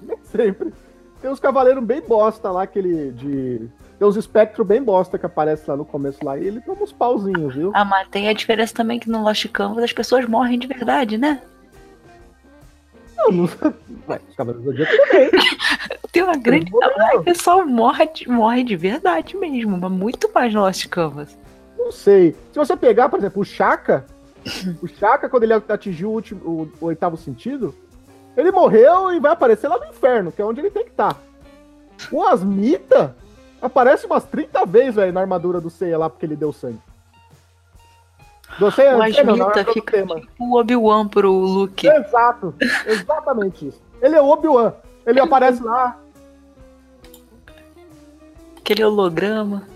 Nem 0.01 0.19
sempre. 0.25 0.73
Tem 1.21 1.31
uns 1.31 1.41
cavaleiros 1.41 1.83
bem 1.83 2.01
bosta 2.01 2.51
lá, 2.51 2.63
aquele 2.63 3.11
de. 3.13 3.69
Tem 3.99 4.07
uns 4.07 4.17
espectros 4.17 4.67
bem 4.67 4.83
bosta 4.83 5.19
que 5.19 5.27
aparece 5.27 5.69
lá 5.69 5.77
no 5.77 5.85
começo 5.85 6.25
lá, 6.25 6.39
e 6.39 6.47
ele 6.47 6.61
toma 6.61 6.83
uns 6.83 6.93
pauzinhos, 6.93 7.55
viu? 7.55 7.73
Ah, 7.75 7.85
mas 7.85 8.09
tem 8.09 8.29
a 8.29 8.33
diferença 8.33 8.75
também 8.75 9.01
que 9.01 9.09
no 9.09 9.23
Lost 9.23 9.47
Canvas 9.49 9.83
as 9.83 9.93
pessoas 9.93 10.27
morrem 10.27 10.59
de 10.59 10.67
verdade, 10.67 11.19
né? 11.19 11.43
Não, 13.17 13.33
não. 13.33 13.45
Ué, 14.09 14.21
os 14.29 14.37
cavaleiros 14.37 14.65
do 14.65 14.75
dia 14.75 14.87
também. 14.87 15.31
tem 16.13 16.23
uma 16.23 16.37
grande. 16.37 16.71
O 17.15 17.23
pessoal 17.23 17.67
morre 17.67 18.07
de, 18.07 18.29
morre 18.29 18.63
de 18.63 18.77
verdade 18.77 19.37
mesmo, 19.37 19.79
mas 19.79 19.91
muito 19.91 20.31
mais 20.33 20.53
no 20.53 20.61
Lost 20.61 20.87
Canvas. 20.89 21.37
Não 21.85 21.93
sei. 21.93 22.35
Se 22.51 22.59
você 22.59 22.75
pegar, 22.75 23.11
por 23.11 23.19
exemplo, 23.19 23.43
o 23.43 23.45
Chaka, 23.45 24.07
o 24.83 24.89
Chaka, 24.89 25.29
quando 25.29 25.43
ele 25.43 25.53
atingiu 25.53 26.09
o, 26.09 26.15
último, 26.15 26.41
o, 26.43 26.73
o, 26.81 26.87
oitavo 26.87 27.15
sentido, 27.15 27.75
ele 28.35 28.51
morreu 28.51 29.13
e 29.13 29.21
vai 29.21 29.33
aparecer 29.33 29.69
lá 29.69 29.79
no 29.79 29.85
inferno, 29.85 30.33
que 30.33 30.41
é 30.41 30.45
onde 30.45 30.61
ele 30.61 30.71
tem 30.71 30.85
que 30.85 30.91
estar. 30.91 31.13
Tá. 31.13 31.21
O 32.11 32.25
Asmita 32.25 33.15
aparece 33.61 34.07
umas 34.07 34.25
30 34.25 34.65
vezes, 34.65 34.95
velho, 34.95 35.13
na 35.13 35.21
armadura 35.21 35.61
do 35.61 35.69
Seiya 35.69 35.99
lá, 35.99 36.09
porque 36.09 36.25
ele 36.25 36.37
deu 36.37 36.55
sangue. 36.55 36.81
Do 38.59 38.71
Seiya, 38.71 38.97
o 38.97 39.03
Asmita 39.03 39.65
fica 39.71 40.03
tipo 40.03 40.45
o 40.45 40.59
Obi-Wan 40.59 41.07
pro 41.07 41.31
Luke. 41.31 41.87
Exato, 41.87 42.55
exatamente 42.87 43.69
isso. 43.69 43.83
Ele 44.01 44.17
é 44.17 44.23
o 44.23 44.29
Obi-Wan. 44.31 44.73
Ele 45.07 45.21
aparece 45.21 45.63
lá. 45.63 45.99
Aquele 48.57 48.83
holograma. 48.83 49.74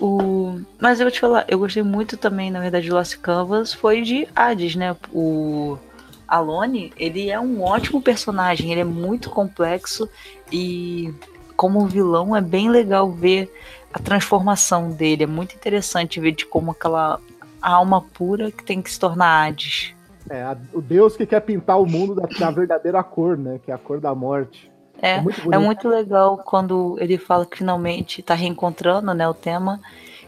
O... 0.00 0.60
Mas 0.80 0.98
eu 0.98 1.04
vou 1.04 1.12
te 1.12 1.20
falar, 1.20 1.44
eu 1.48 1.58
gostei 1.58 1.82
muito 1.82 2.16
também, 2.16 2.50
na 2.50 2.60
verdade, 2.60 2.86
de 2.86 2.92
Lost 2.92 3.16
Canvas, 3.18 3.72
foi 3.72 4.02
de 4.02 4.28
Hades, 4.34 4.74
né? 4.74 4.96
O 5.12 5.78
Alone, 6.26 6.92
ele 6.96 7.30
é 7.30 7.38
um 7.38 7.62
ótimo 7.62 8.02
personagem, 8.02 8.72
ele 8.72 8.80
é 8.80 8.84
muito 8.84 9.30
complexo 9.30 10.08
e 10.50 11.14
como 11.56 11.86
vilão 11.86 12.34
é 12.34 12.40
bem 12.40 12.68
legal 12.68 13.10
ver 13.10 13.52
a 13.92 13.98
transformação 13.98 14.90
dele, 14.90 15.22
é 15.22 15.26
muito 15.26 15.54
interessante 15.54 16.18
ver 16.18 16.32
de 16.32 16.44
como 16.44 16.72
aquela 16.72 17.20
alma 17.62 18.02
pura 18.02 18.50
que 18.50 18.64
tem 18.64 18.82
que 18.82 18.90
se 18.90 18.98
tornar 18.98 19.46
Hades. 19.46 19.94
É, 20.28 20.42
a, 20.42 20.56
o 20.72 20.80
deus 20.80 21.16
que 21.16 21.26
quer 21.26 21.40
pintar 21.40 21.80
o 21.80 21.86
mundo 21.86 22.14
da, 22.14 22.26
da 22.26 22.50
verdadeira 22.50 23.02
cor, 23.02 23.36
né? 23.36 23.60
Que 23.62 23.70
é 23.70 23.74
a 23.74 23.78
cor 23.78 24.00
da 24.00 24.14
morte. 24.14 24.72
É, 25.04 25.16
é 25.16 25.20
muito, 25.20 25.54
é 25.54 25.58
muito 25.58 25.88
legal 25.88 26.38
quando 26.38 26.96
ele 27.00 27.18
fala 27.18 27.44
que 27.44 27.58
finalmente 27.58 28.20
está 28.20 28.34
reencontrando 28.34 29.12
né, 29.12 29.28
o 29.28 29.34
tema. 29.34 29.80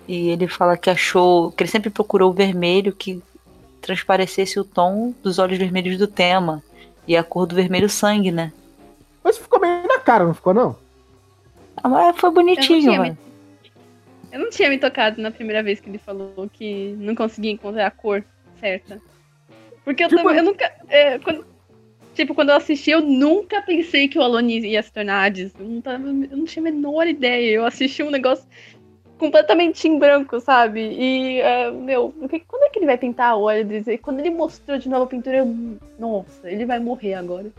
E 0.06 0.28
ele 0.28 0.46
fala 0.46 0.76
que 0.76 0.90
achou. 0.90 1.50
que 1.52 1.62
ele 1.62 1.70
sempre 1.70 1.90
procurou 1.90 2.30
o 2.30 2.34
vermelho 2.34 2.92
que 2.92 3.22
transparecesse 3.80 4.58
o 4.60 4.64
tom 4.64 5.14
dos 5.22 5.38
olhos 5.38 5.58
vermelhos 5.58 5.96
do 5.98 6.06
tema. 6.06 6.62
E 7.08 7.16
a 7.16 7.22
cor 7.24 7.46
do 7.46 7.54
vermelho 7.54 7.88
sangue, 7.88 8.30
né? 8.30 8.52
Mas 9.24 9.38
ficou 9.38 9.58
meio 9.60 9.86
na 9.86 9.98
cara, 9.98 10.24
não 10.24 10.34
ficou, 10.34 10.52
não? 10.54 10.76
Ah, 11.82 11.88
mas 11.88 12.16
foi 12.18 12.30
bonitinho, 12.30 12.78
Eu 12.78 12.82
não 12.82 12.88
tinha 12.90 12.98
mano. 13.00 13.18
Eu 14.32 14.40
não 14.40 14.50
tinha 14.50 14.68
me 14.68 14.78
tocado 14.78 15.22
na 15.22 15.30
primeira 15.30 15.62
vez 15.62 15.80
que 15.80 15.88
ele 15.88 15.98
falou 15.98 16.48
que 16.52 16.94
não 16.98 17.14
conseguia 17.14 17.50
encontrar 17.52 17.86
a 17.86 17.90
cor 17.90 18.24
certa. 18.60 19.00
Porque 19.84 20.04
eu 20.04 20.08
Tipo- 20.08 20.22
também, 20.22 20.36
eu 20.38 20.44
nunca. 20.44 20.70
é, 20.88 21.18
quando- 21.20 21.46
tipo, 22.16 22.34
quando 22.34 22.48
eu 22.48 22.56
assisti, 22.56 22.90
eu 22.90 23.00
nunca 23.00 23.62
pensei 23.62 24.08
que 24.08 24.18
o 24.18 24.22
Alone 24.22 24.58
ia 24.66 24.82
se 24.82 24.92
tornar 24.92 25.24
Hades. 25.24 25.52
Eu 25.58 25.66
não, 25.66 25.80
tava, 25.80 26.08
eu 26.08 26.36
não 26.36 26.44
tinha 26.44 26.62
a 26.62 26.64
menor 26.72 27.06
ideia. 27.06 27.56
Eu 27.56 27.64
assisti 27.64 28.02
um 28.02 28.10
negócio 28.10 28.44
completamente 29.18 29.86
em 29.86 29.98
branco, 29.98 30.40
sabe? 30.40 30.80
E, 30.80 31.40
é, 31.40 31.70
meu, 31.70 32.12
quando 32.48 32.62
é 32.64 32.70
que 32.70 32.78
ele 32.78 32.86
vai 32.86 32.98
pintar 32.98 33.36
o 33.36 33.48
Hades? 33.48 33.86
E 33.86 33.98
quando 33.98 34.20
ele 34.20 34.30
mostrou 34.30 34.78
de 34.78 34.88
novo 34.88 35.04
a 35.04 35.06
pintura, 35.06 35.36
eu. 35.36 35.78
Nossa, 35.98 36.50
ele 36.50 36.64
vai 36.64 36.80
morrer 36.80 37.14
agora. 37.14 37.52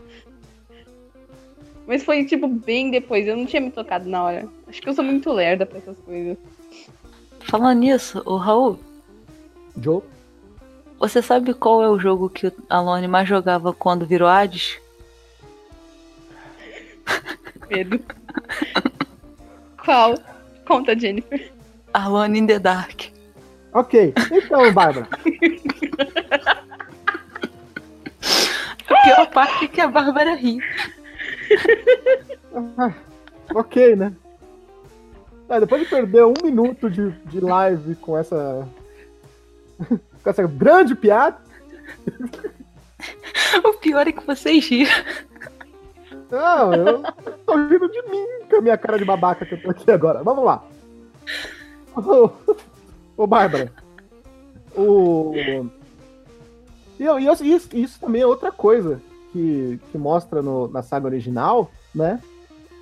Mas 1.86 2.04
foi, 2.04 2.26
tipo, 2.26 2.46
bem 2.46 2.90
depois. 2.90 3.26
Eu 3.26 3.36
não 3.36 3.46
tinha 3.46 3.62
me 3.62 3.70
tocado 3.70 4.08
na 4.08 4.22
hora. 4.22 4.48
Acho 4.66 4.82
que 4.82 4.88
eu 4.88 4.94
sou 4.94 5.04
muito 5.04 5.32
lerda 5.32 5.64
pra 5.64 5.78
essas 5.78 5.98
coisas. 6.00 6.36
Falando 7.40 7.78
nisso, 7.78 8.22
o 8.26 8.36
Raul, 8.36 8.78
Joe? 9.80 10.02
Você 10.98 11.22
sabe 11.22 11.54
qual 11.54 11.82
é 11.82 11.88
o 11.88 11.98
jogo 11.98 12.28
que 12.28 12.48
o 12.48 12.52
Alone 12.68 13.06
mais 13.06 13.28
jogava 13.28 13.72
quando 13.72 14.06
virou 14.06 14.28
Hades? 14.28 14.78
Medo. 17.70 18.00
Qual? 19.84 20.14
Conta, 20.66 20.98
Jennifer. 20.98 21.52
Alone 21.94 22.40
in 22.40 22.46
the 22.46 22.58
Dark. 22.58 23.06
Ok. 23.72 24.12
Então, 24.32 24.72
Bárbara. 24.72 25.08
A 28.88 29.02
pior 29.02 29.30
parte 29.30 29.64
é 29.66 29.68
que 29.68 29.80
a 29.80 29.88
Bárbara 29.88 30.34
ri. 30.34 30.58
Ah, 32.76 32.92
ok, 33.54 33.94
né? 33.94 34.12
Ah, 35.48 35.60
depois 35.60 35.82
de 35.82 35.88
perder 35.88 36.24
um 36.24 36.34
minuto 36.42 36.90
de, 36.90 37.10
de 37.26 37.40
live 37.40 37.94
com 37.96 38.18
essa. 38.18 38.68
Com 40.22 40.30
essa 40.30 40.42
grande 40.46 40.94
piada. 40.94 41.38
O 43.64 43.72
pior 43.74 44.06
é 44.06 44.12
que 44.12 44.26
vocês 44.26 44.66
riram. 44.68 44.90
Não, 46.30 46.74
eu 46.74 47.02
tô 47.46 47.54
rindo 47.54 47.88
de 47.88 48.02
mim 48.10 48.26
com 48.50 48.56
a 48.56 48.60
minha 48.60 48.76
cara 48.76 48.98
de 48.98 49.04
babaca 49.04 49.46
que 49.46 49.54
eu 49.54 49.62
tô 49.62 49.70
aqui 49.70 49.90
agora. 49.90 50.22
Vamos 50.22 50.44
lá. 50.44 50.62
Ô, 51.96 52.30
ô 53.16 53.26
Bárbara. 53.26 53.72
O. 54.76 55.32
E, 56.98 57.04
eu- 57.04 57.18
e 57.18 57.26
eu- 57.26 57.32
isso, 57.34 57.68
isso 57.74 58.00
também 58.00 58.22
é 58.22 58.26
outra 58.26 58.52
coisa 58.52 59.00
que, 59.32 59.80
que 59.90 59.96
mostra 59.98 60.42
no- 60.42 60.68
na 60.68 60.82
saga 60.82 61.06
original, 61.06 61.70
né? 61.94 62.20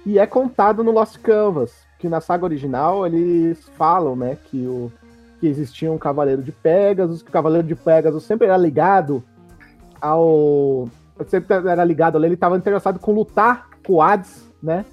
E 0.04 0.18
é 0.18 0.26
contado 0.26 0.82
no 0.82 0.90
Lost 0.90 1.18
Canvas. 1.18 1.72
Que 1.98 2.08
na 2.08 2.20
saga 2.20 2.44
original 2.44 3.06
eles 3.06 3.58
falam, 3.76 4.16
né? 4.16 4.36
Que, 4.46 4.66
o, 4.66 4.90
que 5.38 5.46
existia 5.46 5.90
um 5.90 5.98
cavaleiro 5.98 6.42
de 6.42 6.52
Pegasus, 6.52 7.22
que 7.22 7.28
o 7.28 7.32
cavaleiro 7.32 7.66
de 7.66 7.74
Pegasus 7.74 8.24
sempre 8.24 8.46
era 8.46 8.56
ligado 8.56 9.22
ao. 10.00 10.88
Sempre 11.28 11.56
era 11.56 11.82
ligado 11.82 12.22
ele 12.22 12.34
estava 12.34 12.56
interessado 12.56 12.98
com 12.98 13.12
lutar 13.12 13.68
com 13.86 13.94
o 13.94 14.02
Hades, 14.02 14.46
né? 14.62 14.84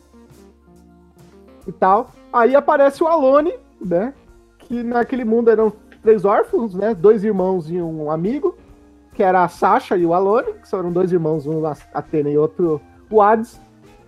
E 1.67 1.71
tal. 1.71 2.11
Aí 2.31 2.55
aparece 2.55 3.03
o 3.03 3.07
Alone, 3.07 3.53
né? 3.83 4.13
Que 4.59 4.83
naquele 4.83 5.25
mundo 5.25 5.49
eram 5.49 5.73
três 6.01 6.23
órfãos, 6.23 6.73
né? 6.73 6.93
Dois 6.93 7.23
irmãos 7.23 7.69
e 7.69 7.81
um 7.81 8.09
amigo, 8.09 8.55
que 9.13 9.21
era 9.21 9.43
a 9.43 9.49
Sasha 9.49 9.97
e 9.97 10.05
o 10.05 10.13
Alone, 10.13 10.53
que 10.53 10.75
eram 10.75 10.91
dois 10.91 11.11
irmãos, 11.11 11.45
um 11.45 11.61
Atena 11.93 12.29
e 12.29 12.37
outro 12.37 12.81
o 13.09 13.21
Hades. 13.21 13.59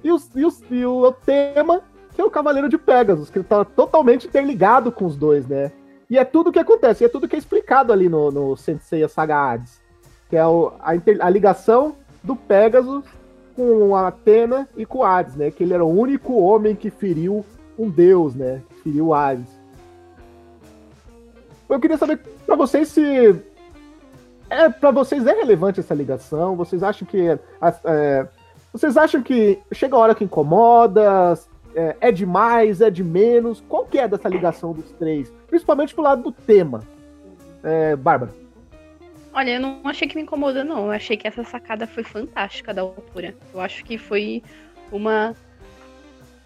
E, 0.04 0.10
e, 0.10 0.76
e 0.76 0.86
o 0.86 1.12
tema, 1.12 1.82
que 2.14 2.22
é 2.22 2.24
o 2.24 2.30
Cavaleiro 2.30 2.70
de 2.70 2.78
Pegasus, 2.78 3.30
que 3.30 3.40
ele 3.40 3.46
tá 3.46 3.66
totalmente 3.66 4.28
interligado 4.28 4.92
com 4.92 5.06
os 5.06 5.18
dois, 5.18 5.48
né? 5.48 5.72
E 6.10 6.18
é 6.18 6.24
tudo 6.26 6.52
que 6.52 6.60
acontece, 6.60 7.04
é 7.04 7.10
tudo 7.10 7.28
que 7.28 7.36
é 7.36 7.40
explicado 7.40 7.92
ali 7.92 8.08
no, 8.08 8.32
no 8.32 8.56
Sensei 8.56 9.08
Saga 9.08 9.38
Hades. 9.38 9.82
Que 10.30 10.38
é 10.38 10.46
o, 10.46 10.72
a, 10.80 10.96
inter- 10.96 11.18
a 11.20 11.30
ligação 11.30 11.96
do 12.24 12.36
Pegasus 12.36 13.04
com 13.56 13.96
a 13.96 14.08
Atena 14.08 14.68
e 14.76 14.86
com 14.86 15.04
Hades, 15.04 15.36
né? 15.36 15.50
Que 15.52 15.64
ele 15.64 15.74
era 15.74 15.84
o 15.86 15.90
único 16.00 16.38
homem 16.40 16.76
que 16.76 16.90
feriu 16.90 17.46
um 17.78 17.90
deus, 17.90 18.36
né? 18.36 18.62
Feriu 18.84 19.08
o 19.08 19.14
Hades. 19.14 19.48
Eu 21.70 21.80
queria 21.80 21.98
saber 21.98 22.20
pra 22.46 22.56
vocês 22.56 22.88
se 22.90 23.42
é 24.50 24.70
para 24.70 24.92
vocês 24.92 25.26
é 25.26 25.34
relevante 25.34 25.80
essa 25.80 25.94
ligação? 25.96 26.56
Vocês 26.56 26.84
acham 26.84 27.08
que 27.08 27.38
as- 27.60 27.80
é, 27.84 28.28
vocês 28.72 28.96
acham 28.98 29.24
que 29.24 29.60
chega 29.72 29.96
a 29.96 30.00
hora 30.00 30.16
que 30.16 30.24
incomoda? 30.24 31.34
É, 31.76 31.96
é 32.00 32.12
demais? 32.12 32.80
É 32.80 32.90
de 32.90 33.04
menos? 33.04 33.62
Qual 33.68 33.86
que 33.86 34.00
é 34.00 34.08
dessa 34.08 34.30
ligação 34.30 34.72
dos 34.72 34.92
três? 34.94 35.32
Principalmente 35.48 35.94
pro 35.94 36.04
lado 36.04 36.24
do 36.24 36.32
tema. 36.32 36.82
É, 37.64 37.96
Bárbara. 37.96 38.32
Olha, 39.34 39.56
eu 39.56 39.60
não 39.60 39.82
achei 39.84 40.08
que 40.08 40.16
me 40.16 40.22
incomodou, 40.22 40.64
não. 40.64 40.86
Eu 40.86 40.92
achei 40.92 41.18
que 41.18 41.28
essa 41.28 41.44
sacada 41.44 41.86
foi 41.86 42.04
fantástica 42.04 42.74
da 42.74 42.82
autora. 42.82 43.36
Eu 43.54 43.60
acho 43.60 43.84
que 43.84 43.98
foi 43.98 44.42
uma. 44.90 45.36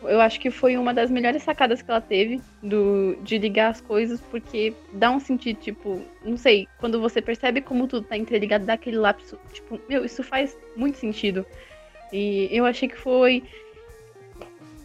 Eu 0.01 0.19
acho 0.19 0.39
que 0.39 0.49
foi 0.49 0.75
uma 0.75 0.91
das 0.91 1.11
melhores 1.11 1.43
sacadas 1.43 1.83
que 1.83 1.91
ela 1.91 2.01
teve 2.01 2.41
do, 2.63 3.15
de 3.21 3.37
ligar 3.37 3.69
as 3.69 3.81
coisas, 3.81 4.19
porque 4.31 4.73
dá 4.93 5.11
um 5.11 5.19
sentido, 5.19 5.59
tipo, 5.59 6.01
não 6.23 6.37
sei, 6.37 6.67
quando 6.79 7.01
você 7.01 7.21
percebe 7.21 7.61
como 7.61 7.85
tudo 7.85 8.07
tá 8.07 8.17
interligado, 8.17 8.65
dá 8.65 8.73
aquele 8.73 8.97
lapso, 8.97 9.37
tipo, 9.51 9.79
meu, 9.89 10.05
isso 10.05 10.23
faz 10.23 10.57
muito 10.75 10.97
sentido. 10.97 11.45
E 12.11 12.47
eu 12.51 12.65
achei 12.65 12.87
que 12.89 12.97
foi. 12.97 13.43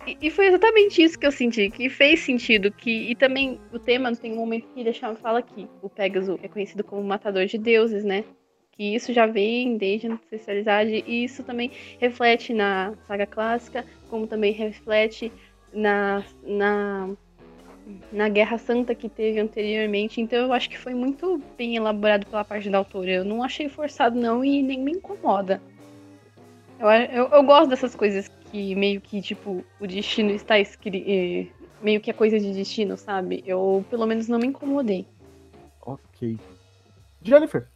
E, 0.06 0.30
foi 0.30 0.46
exatamente 0.46 1.02
isso 1.02 1.18
que 1.18 1.26
eu 1.26 1.32
senti, 1.32 1.70
que 1.70 1.88
fez 1.88 2.20
sentido. 2.20 2.70
Que, 2.70 3.10
e 3.10 3.14
também 3.14 3.58
o 3.72 3.78
tema 3.78 4.14
tem 4.14 4.32
um 4.32 4.36
momento 4.36 4.68
que 4.68 4.80
ele 4.80 4.92
chama, 4.92 5.14
fala 5.14 5.42
que 5.42 5.66
o 5.82 5.88
Pegasus 5.88 6.38
é 6.42 6.48
conhecido 6.48 6.84
como 6.84 7.02
matador 7.02 7.46
de 7.46 7.56
deuses, 7.56 8.04
né? 8.04 8.24
Que 8.72 8.94
isso 8.94 9.12
já 9.12 9.26
vem 9.26 9.76
desde 9.76 10.08
a 10.08 10.12
ancestralidade, 10.12 11.04
e 11.06 11.24
isso 11.24 11.42
também 11.44 11.70
reflete 11.98 12.52
na 12.52 12.94
saga 13.06 13.26
clássica, 13.26 13.84
como 14.10 14.26
também 14.26 14.52
reflete 14.52 15.32
na, 15.72 16.24
na, 16.42 17.10
na 18.12 18.28
Guerra 18.28 18.58
Santa 18.58 18.94
que 18.94 19.08
teve 19.08 19.40
anteriormente. 19.40 20.20
Então 20.20 20.38
eu 20.38 20.52
acho 20.52 20.68
que 20.68 20.78
foi 20.78 20.92
muito 20.92 21.40
bem 21.56 21.76
elaborado 21.76 22.26
pela 22.26 22.44
parte 22.44 22.68
da 22.68 22.78
autora. 22.78 23.10
Eu 23.10 23.24
não 23.24 23.42
achei 23.42 23.68
forçado, 23.68 24.18
não, 24.18 24.44
e 24.44 24.62
nem 24.62 24.80
me 24.80 24.92
incomoda. 24.92 25.62
Eu, 26.78 26.88
eu, 26.88 27.28
eu 27.28 27.42
gosto 27.44 27.70
dessas 27.70 27.94
coisas 27.94 28.28
que 28.54 28.72
meio 28.76 29.00
que, 29.00 29.20
tipo, 29.20 29.64
o 29.80 29.86
destino 29.86 30.30
está 30.30 30.60
escrito. 30.60 31.52
Meio 31.82 32.00
que 32.00 32.08
é 32.08 32.14
coisa 32.14 32.38
de 32.38 32.52
destino, 32.52 32.96
sabe? 32.96 33.42
Eu, 33.44 33.84
pelo 33.90 34.06
menos, 34.06 34.28
não 34.28 34.38
me 34.38 34.46
incomodei. 34.46 35.04
Ok. 35.84 36.38
Jennifer. 37.20 37.66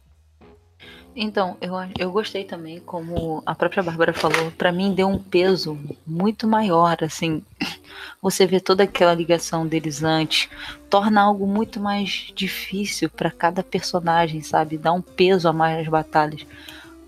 Então, 1.13 1.57
eu, 1.59 1.73
eu 1.97 2.09
gostei 2.11 2.45
também, 2.45 2.79
como 2.79 3.43
a 3.45 3.53
própria 3.53 3.83
Bárbara 3.83 4.13
falou, 4.13 4.51
pra 4.51 4.71
mim 4.71 4.93
deu 4.93 5.09
um 5.09 5.19
peso 5.19 5.77
muito 6.07 6.47
maior, 6.47 6.97
assim. 7.03 7.43
Você 8.21 8.45
vê 8.45 8.61
toda 8.61 8.83
aquela 8.83 9.13
ligação 9.13 9.67
deles 9.67 10.01
antes, 10.01 10.49
torna 10.89 11.21
algo 11.21 11.45
muito 11.45 11.77
mais 11.81 12.31
difícil 12.33 13.09
pra 13.09 13.29
cada 13.29 13.61
personagem, 13.63 14.41
sabe? 14.41 14.77
Dá 14.77 14.93
um 14.93 15.01
peso 15.01 15.49
a 15.49 15.53
mais 15.53 15.77
nas 15.77 15.87
batalhas. 15.89 16.45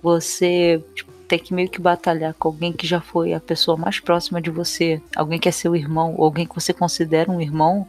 Você 0.02 0.84
tipo, 0.94 1.12
ter 1.32 1.40
que 1.40 1.54
meio 1.54 1.70
que 1.70 1.80
batalhar 1.80 2.34
com 2.34 2.50
alguém 2.50 2.74
que 2.74 2.86
já 2.86 3.00
foi 3.00 3.34
a 3.34 3.40
pessoa 3.40 3.78
mais 3.78 4.02
próxima 4.02 4.42
de 4.42 4.50
você, 4.50 5.02
alguém 5.16 5.40
que 5.40 5.48
é 5.48 5.52
seu 5.52 5.74
irmão, 5.74 6.14
ou 6.18 6.26
alguém 6.26 6.46
que 6.46 6.54
você 6.54 6.74
considera 6.74 7.32
um 7.32 7.40
irmão, 7.40 7.88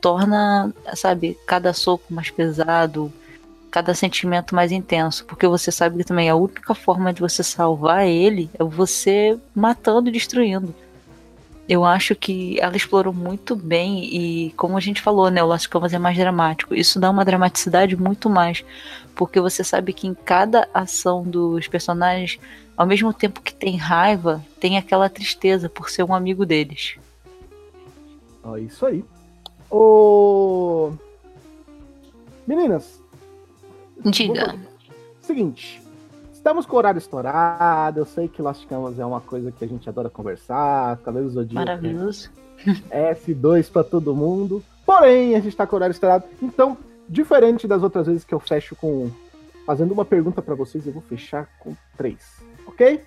torna, 0.00 0.72
sabe, 0.94 1.36
cada 1.44 1.72
soco 1.72 2.04
mais 2.14 2.30
pesado, 2.30 3.12
cada 3.68 3.94
sentimento 3.94 4.54
mais 4.54 4.70
intenso, 4.70 5.24
porque 5.24 5.48
você 5.48 5.72
sabe 5.72 5.98
que 5.98 6.04
também 6.04 6.30
a 6.30 6.36
única 6.36 6.72
forma 6.72 7.12
de 7.12 7.20
você 7.20 7.42
salvar 7.42 8.06
ele 8.06 8.48
é 8.56 8.62
você 8.62 9.36
matando 9.52 10.08
e 10.08 10.12
destruindo. 10.12 10.72
Eu 11.68 11.84
acho 11.84 12.14
que 12.14 12.60
ela 12.60 12.76
explorou 12.76 13.12
muito 13.12 13.56
bem 13.56 14.04
e, 14.04 14.52
como 14.52 14.76
a 14.76 14.80
gente 14.80 15.02
falou, 15.02 15.32
né, 15.32 15.42
o 15.42 15.46
Lost 15.46 15.66
Canvas 15.68 15.92
é 15.92 15.98
mais 15.98 16.16
dramático. 16.16 16.76
Isso 16.76 17.00
dá 17.00 17.10
uma 17.10 17.24
dramaticidade 17.24 17.96
muito 17.96 18.30
mais, 18.30 18.64
porque 19.16 19.40
você 19.40 19.64
sabe 19.64 19.92
que 19.92 20.06
em 20.06 20.14
cada 20.14 20.68
ação 20.72 21.24
dos 21.24 21.66
personagens, 21.66 22.38
ao 22.78 22.86
mesmo 22.86 23.12
tempo 23.12 23.40
que 23.42 23.52
tem 23.52 23.76
raiva, 23.76 24.40
tem 24.60 24.78
aquela 24.78 25.08
tristeza 25.08 25.68
por 25.68 25.90
ser 25.90 26.04
um 26.04 26.14
amigo 26.14 26.46
deles. 26.46 26.96
Ó, 28.44 28.56
isso 28.56 28.86
aí. 28.86 29.04
Ô... 29.68 30.92
Meninas, 32.46 33.02
Diga. 34.04 34.54
seguinte. 35.20 35.82
Estamos 36.32 36.64
com 36.64 36.76
o 36.76 36.78
horário 36.78 36.98
estourado. 36.98 37.98
Eu 37.98 38.06
sei 38.06 38.28
que 38.28 38.40
Lost 38.40 38.64
Canvas 38.68 38.96
é 38.96 39.04
uma 39.04 39.20
coisa 39.20 39.50
que 39.50 39.64
a 39.64 39.68
gente 39.68 39.88
adora 39.88 40.08
conversar. 40.08 40.98
Cavaleiros 40.98 41.34
do 41.34 41.40
Zodíaco. 41.40 41.66
Maravilhoso. 41.66 42.30
F2 42.90 43.72
pra 43.72 43.82
todo 43.82 44.14
mundo. 44.14 44.62
Porém, 44.86 45.34
a 45.34 45.40
gente 45.40 45.56
tá 45.56 45.66
com 45.66 45.74
o 45.74 45.78
horário 45.78 45.92
estourado. 45.92 46.24
Então, 46.40 46.78
diferente 47.08 47.66
das 47.66 47.82
outras 47.82 48.06
vezes 48.06 48.24
que 48.24 48.32
eu 48.32 48.38
fecho 48.38 48.76
com. 48.76 49.10
Fazendo 49.66 49.92
uma 49.92 50.04
pergunta 50.04 50.40
pra 50.40 50.54
vocês, 50.54 50.86
eu 50.86 50.92
vou 50.92 51.02
fechar 51.02 51.46
com 51.58 51.76
três. 51.96 52.47
Ok? 52.68 53.02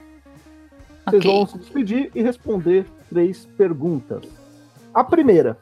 Vocês 1.06 1.22
Ok. 1.26 1.32
vão 1.32 1.48
se 1.48 1.58
despedir 1.58 2.12
e 2.14 2.22
responder 2.22 2.86
três 3.10 3.46
perguntas. 3.46 4.24
A 4.94 5.04
primeira. 5.04 5.58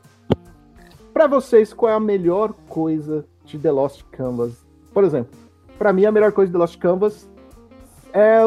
Pra 1.13 1.27
vocês, 1.27 1.73
qual 1.73 1.91
é 1.91 1.95
a 1.95 1.99
melhor 1.99 2.53
coisa 2.67 3.25
de 3.43 3.59
The 3.59 3.71
Lost 3.71 4.03
Canvas? 4.11 4.65
Por 4.93 5.03
exemplo, 5.03 5.37
pra 5.77 5.91
mim 5.91 6.05
a 6.05 6.11
melhor 6.11 6.31
coisa 6.31 6.49
de 6.49 6.53
The 6.53 6.59
Lost 6.59 6.77
Canvas 6.77 7.29
é 8.13 8.41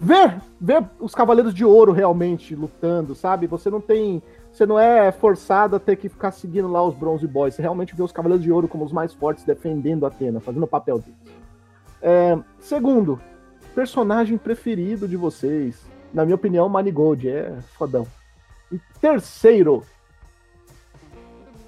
ver, 0.00 0.40
ver 0.60 0.84
os 0.98 1.14
Cavaleiros 1.14 1.54
de 1.54 1.64
Ouro 1.64 1.92
realmente 1.92 2.54
lutando, 2.54 3.14
sabe? 3.14 3.46
Você 3.46 3.70
não 3.70 3.80
tem. 3.80 4.22
Você 4.52 4.66
não 4.66 4.78
é 4.78 5.12
forçado 5.12 5.76
a 5.76 5.78
ter 5.78 5.96
que 5.96 6.08
ficar 6.08 6.30
seguindo 6.32 6.66
lá 6.68 6.82
os 6.82 6.94
Bronze 6.94 7.26
Boys. 7.26 7.54
Você 7.54 7.62
realmente 7.62 7.94
vê 7.94 8.02
os 8.02 8.12
Cavaleiros 8.12 8.42
de 8.42 8.50
Ouro 8.50 8.66
como 8.66 8.84
os 8.84 8.92
mais 8.92 9.12
fortes 9.12 9.44
defendendo 9.44 10.04
a 10.04 10.08
Atena, 10.08 10.40
fazendo 10.40 10.62
o 10.64 10.68
papel 10.68 10.98
deles. 10.98 11.36
É, 12.00 12.38
segundo, 12.58 13.20
personagem 13.76 14.38
preferido 14.38 15.06
de 15.06 15.18
vocês. 15.18 15.84
Na 16.14 16.24
minha 16.24 16.34
opinião, 16.34 16.66
Manigold 16.66 17.28
é 17.28 17.54
fodão. 17.76 18.06
E 18.72 18.80
terceiro, 18.98 19.84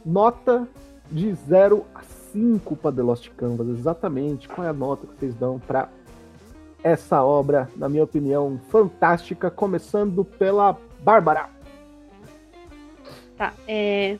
nota 0.02 0.66
de 1.12 1.34
0 1.34 1.84
a 1.94 2.02
5 2.02 2.74
para 2.76 2.96
The 2.96 3.02
Lost 3.02 3.28
Canvas. 3.36 3.68
Exatamente. 3.68 4.48
Qual 4.48 4.66
é 4.66 4.70
a 4.70 4.72
nota 4.72 5.06
que 5.06 5.20
vocês 5.20 5.34
dão 5.34 5.58
para 5.58 5.90
essa 6.82 7.22
obra, 7.22 7.68
na 7.76 7.90
minha 7.90 8.04
opinião, 8.04 8.58
fantástica, 8.70 9.50
começando 9.50 10.24
pela 10.24 10.78
Bárbara. 11.00 11.50
Tá, 13.36 13.52
é... 13.66 14.18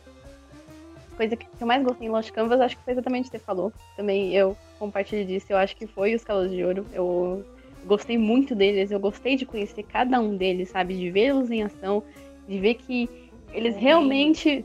Coisa 1.16 1.37
que 1.37 1.46
eu 1.59 1.66
mais 1.66 1.83
gostei 1.83 2.07
em 2.07 2.11
Lost 2.11 2.31
Canvas, 2.33 2.61
acho 2.61 2.77
que 2.77 2.85
foi 2.85 2.92
exatamente 2.92 3.29
o 3.29 3.31
que 3.31 3.38
você 3.38 3.44
falou. 3.44 3.72
Também 3.96 4.35
eu 4.35 4.57
compartilho 4.79 5.24
disso, 5.24 5.46
eu 5.48 5.57
acho 5.57 5.74
que 5.74 5.87
foi 5.87 6.14
os 6.14 6.22
Calos 6.22 6.51
de 6.51 6.64
Ouro. 6.64 6.85
Eu 6.92 7.44
gostei 7.85 8.19
muito 8.19 8.55
deles, 8.55 8.91
eu 8.91 9.01
gostei 9.01 9.37
de 9.37 9.47
conhecer 9.47 9.83
cada 9.83 10.21
um 10.21 10.37
deles, 10.37 10.71
sabe? 10.71 10.95
De 10.95 11.11
vê-los 11.11 11.51
em 11.51 11.62
ação, 11.62 12.03
de 12.47 12.59
ver 12.59 12.75
que 12.75 13.09
eles 13.53 13.77
realmente 13.77 14.64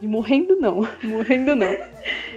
de 0.00 0.06
morrendo 0.06 0.56
não, 0.56 0.86
morrendo 1.02 1.56
não. 1.56 1.74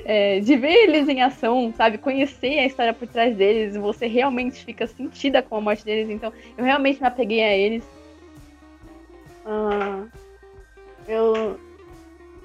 É, 0.06 0.40
de 0.40 0.56
ver 0.56 0.74
eles 0.74 1.08
em 1.08 1.22
ação, 1.22 1.74
sabe? 1.76 1.98
Conhecer 1.98 2.60
a 2.60 2.66
história 2.66 2.94
por 2.94 3.08
trás 3.08 3.36
deles, 3.36 3.76
você 3.76 4.08
realmente 4.08 4.64
fica 4.64 4.88
sentida 4.88 5.42
com 5.42 5.56
a 5.56 5.62
morte 5.62 5.86
deles. 5.86 6.10
Então, 6.10 6.32
eu 6.58 6.64
realmente 6.64 7.02
me 7.02 7.08
apeguei 7.08 7.44
a 7.44 7.56
eles. 7.56 7.84
Ah, 9.46 10.06
eu. 11.08 11.60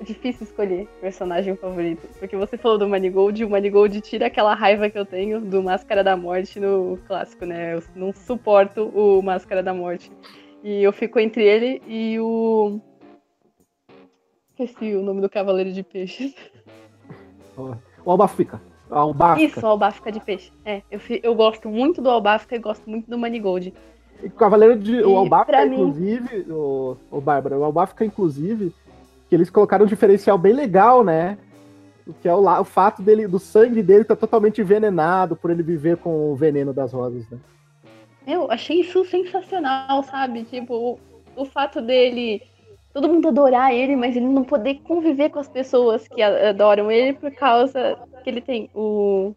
Difícil 0.05 0.45
escolher 0.45 0.87
personagem 1.01 1.57
favorito. 1.57 2.07
Porque 2.19 2.37
você 2.37 2.57
falou 2.57 2.79
do 2.79 2.89
Manigold, 2.89 3.41
e 3.41 3.45
o 3.45 3.51
Manigold 3.51 4.01
tira 4.01 4.27
aquela 4.27 4.55
raiva 4.55 4.91
que 4.91 4.99
eu 4.99 5.07
tenho 5.07 5.41
do 5.41 5.63
Máscara 5.63 6.05
da 6.05 6.17
Morte 6.17 6.61
no 6.61 6.99
clássico, 7.07 7.45
né? 7.45 7.75
Eu 7.75 7.83
não 7.95 8.13
suporto 8.13 8.89
o 8.95 9.23
Máscara 9.23 9.63
da 9.63 9.73
Morte. 9.73 10.11
E 10.63 10.83
eu 10.83 10.93
fico 10.93 11.19
entre 11.19 11.45
ele 11.45 11.83
e 11.87 12.19
o 12.21 12.81
Esqueci 14.57 14.95
o 14.95 15.03
nome 15.03 15.21
do 15.21 15.29
Cavaleiro 15.29 15.73
de 15.73 15.83
Peixes. 15.83 16.33
O 17.57 18.11
Albafrica. 18.11 18.63
Albafrica. 18.89 19.59
Isso, 19.59 19.67
o 19.67 19.69
Albafrica 19.69 20.13
de 20.13 20.21
Peixe. 20.21 20.53
É, 20.65 20.81
eu, 20.89 21.01
eu 21.25 21.35
gosto 21.35 21.69
muito 21.69 22.01
do 22.01 22.09
Albafrica 22.09 22.55
e 22.55 22.59
gosto 22.61 22.89
muito 22.89 23.11
do 23.11 23.19
Manigold. 23.19 23.75
E 24.23 24.27
o 24.27 24.31
Cavaleiro 24.31 24.79
de. 24.79 24.97
E 24.97 25.03
o 25.03 25.17
Albafrica, 25.17 25.67
inclusive, 25.67 26.47
o, 26.49 26.97
o 27.11 27.21
Bárbara, 27.21 27.59
o 27.59 27.65
Albafrica, 27.65 28.05
inclusive, 28.05 28.73
que 29.29 29.35
eles 29.35 29.51
colocaram 29.51 29.85
um 29.85 29.89
diferencial 29.89 30.39
bem 30.39 30.53
legal, 30.53 31.05
né? 31.05 31.39
Que 32.21 32.29
é 32.29 32.35
o, 32.35 32.43
o 32.43 32.65
fato 32.65 33.03
dele, 33.03 33.27
do 33.27 33.39
sangue 33.39 33.83
dele 33.83 34.05
tá 34.05 34.15
totalmente 34.15 34.61
envenenado 34.61 35.37
por 35.37 35.51
ele 35.51 35.63
viver 35.63 35.97
com 35.97 36.33
o 36.33 36.37
veneno 36.37 36.73
das 36.73 36.93
rosas, 36.93 37.29
né? 37.31 37.39
Eu 38.27 38.51
achei 38.51 38.81
isso 38.81 39.05
sensacional, 39.05 40.03
sabe? 40.03 40.45
Tipo, 40.45 40.75
o, 40.75 40.99
o 41.43 41.45
fato 41.45 41.81
dele 41.81 42.43
todo 42.95 43.09
mundo 43.09 43.29
adorar 43.29 43.75
ele, 43.75 43.97
mas 43.97 44.15
ele 44.15 44.27
não 44.27 44.45
poder 44.45 44.77
conviver 44.85 45.29
com 45.29 45.41
as 45.41 45.49
pessoas 45.49 46.07
que 46.07 46.23
adoram 46.23 46.91
ele 46.93 47.13
por 47.13 47.33
causa 47.33 47.99
que 48.23 48.31
ele 48.31 48.41
tem 48.41 48.71
o, 48.73 49.35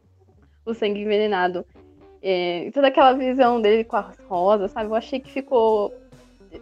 o 0.63 0.73
sangue 0.76 1.02
envenenado. 1.02 1.65
É, 2.21 2.69
toda 2.73 2.88
aquela 2.88 3.13
visão 3.13 3.60
dele 3.60 3.84
com 3.84 3.95
as 3.95 4.17
rosas, 4.30 4.71
sabe? 4.71 4.89
Eu 4.89 4.95
achei 4.95 5.19
que 5.19 5.32
ficou 5.32 5.91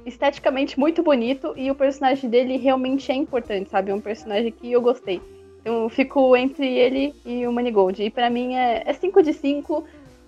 esteticamente 0.06 0.80
muito 0.80 1.02
bonito 1.04 1.54
e 1.56 1.70
o 1.70 1.76
personagem 1.76 2.30
dele 2.30 2.58
realmente 2.58 3.12
é 3.12 3.16
importante, 3.16 3.70
sabe? 3.70 3.92
É 3.92 3.96
um 3.96 4.02
personagem 4.02 4.52
que 4.52 4.72
eu 4.72 4.82
gostei. 4.82 5.22
Eu 5.64 5.90
fico 5.90 6.36
entre 6.36 6.68
ele 6.68 7.14
e 7.26 7.48
o 7.48 7.52
Manigold. 7.52 8.04
E 8.04 8.10
para 8.10 8.30
mim 8.30 8.56
é 8.56 8.94
5 8.94 9.20
é 9.20 9.24
de 9.24 9.34
5. 9.34 9.84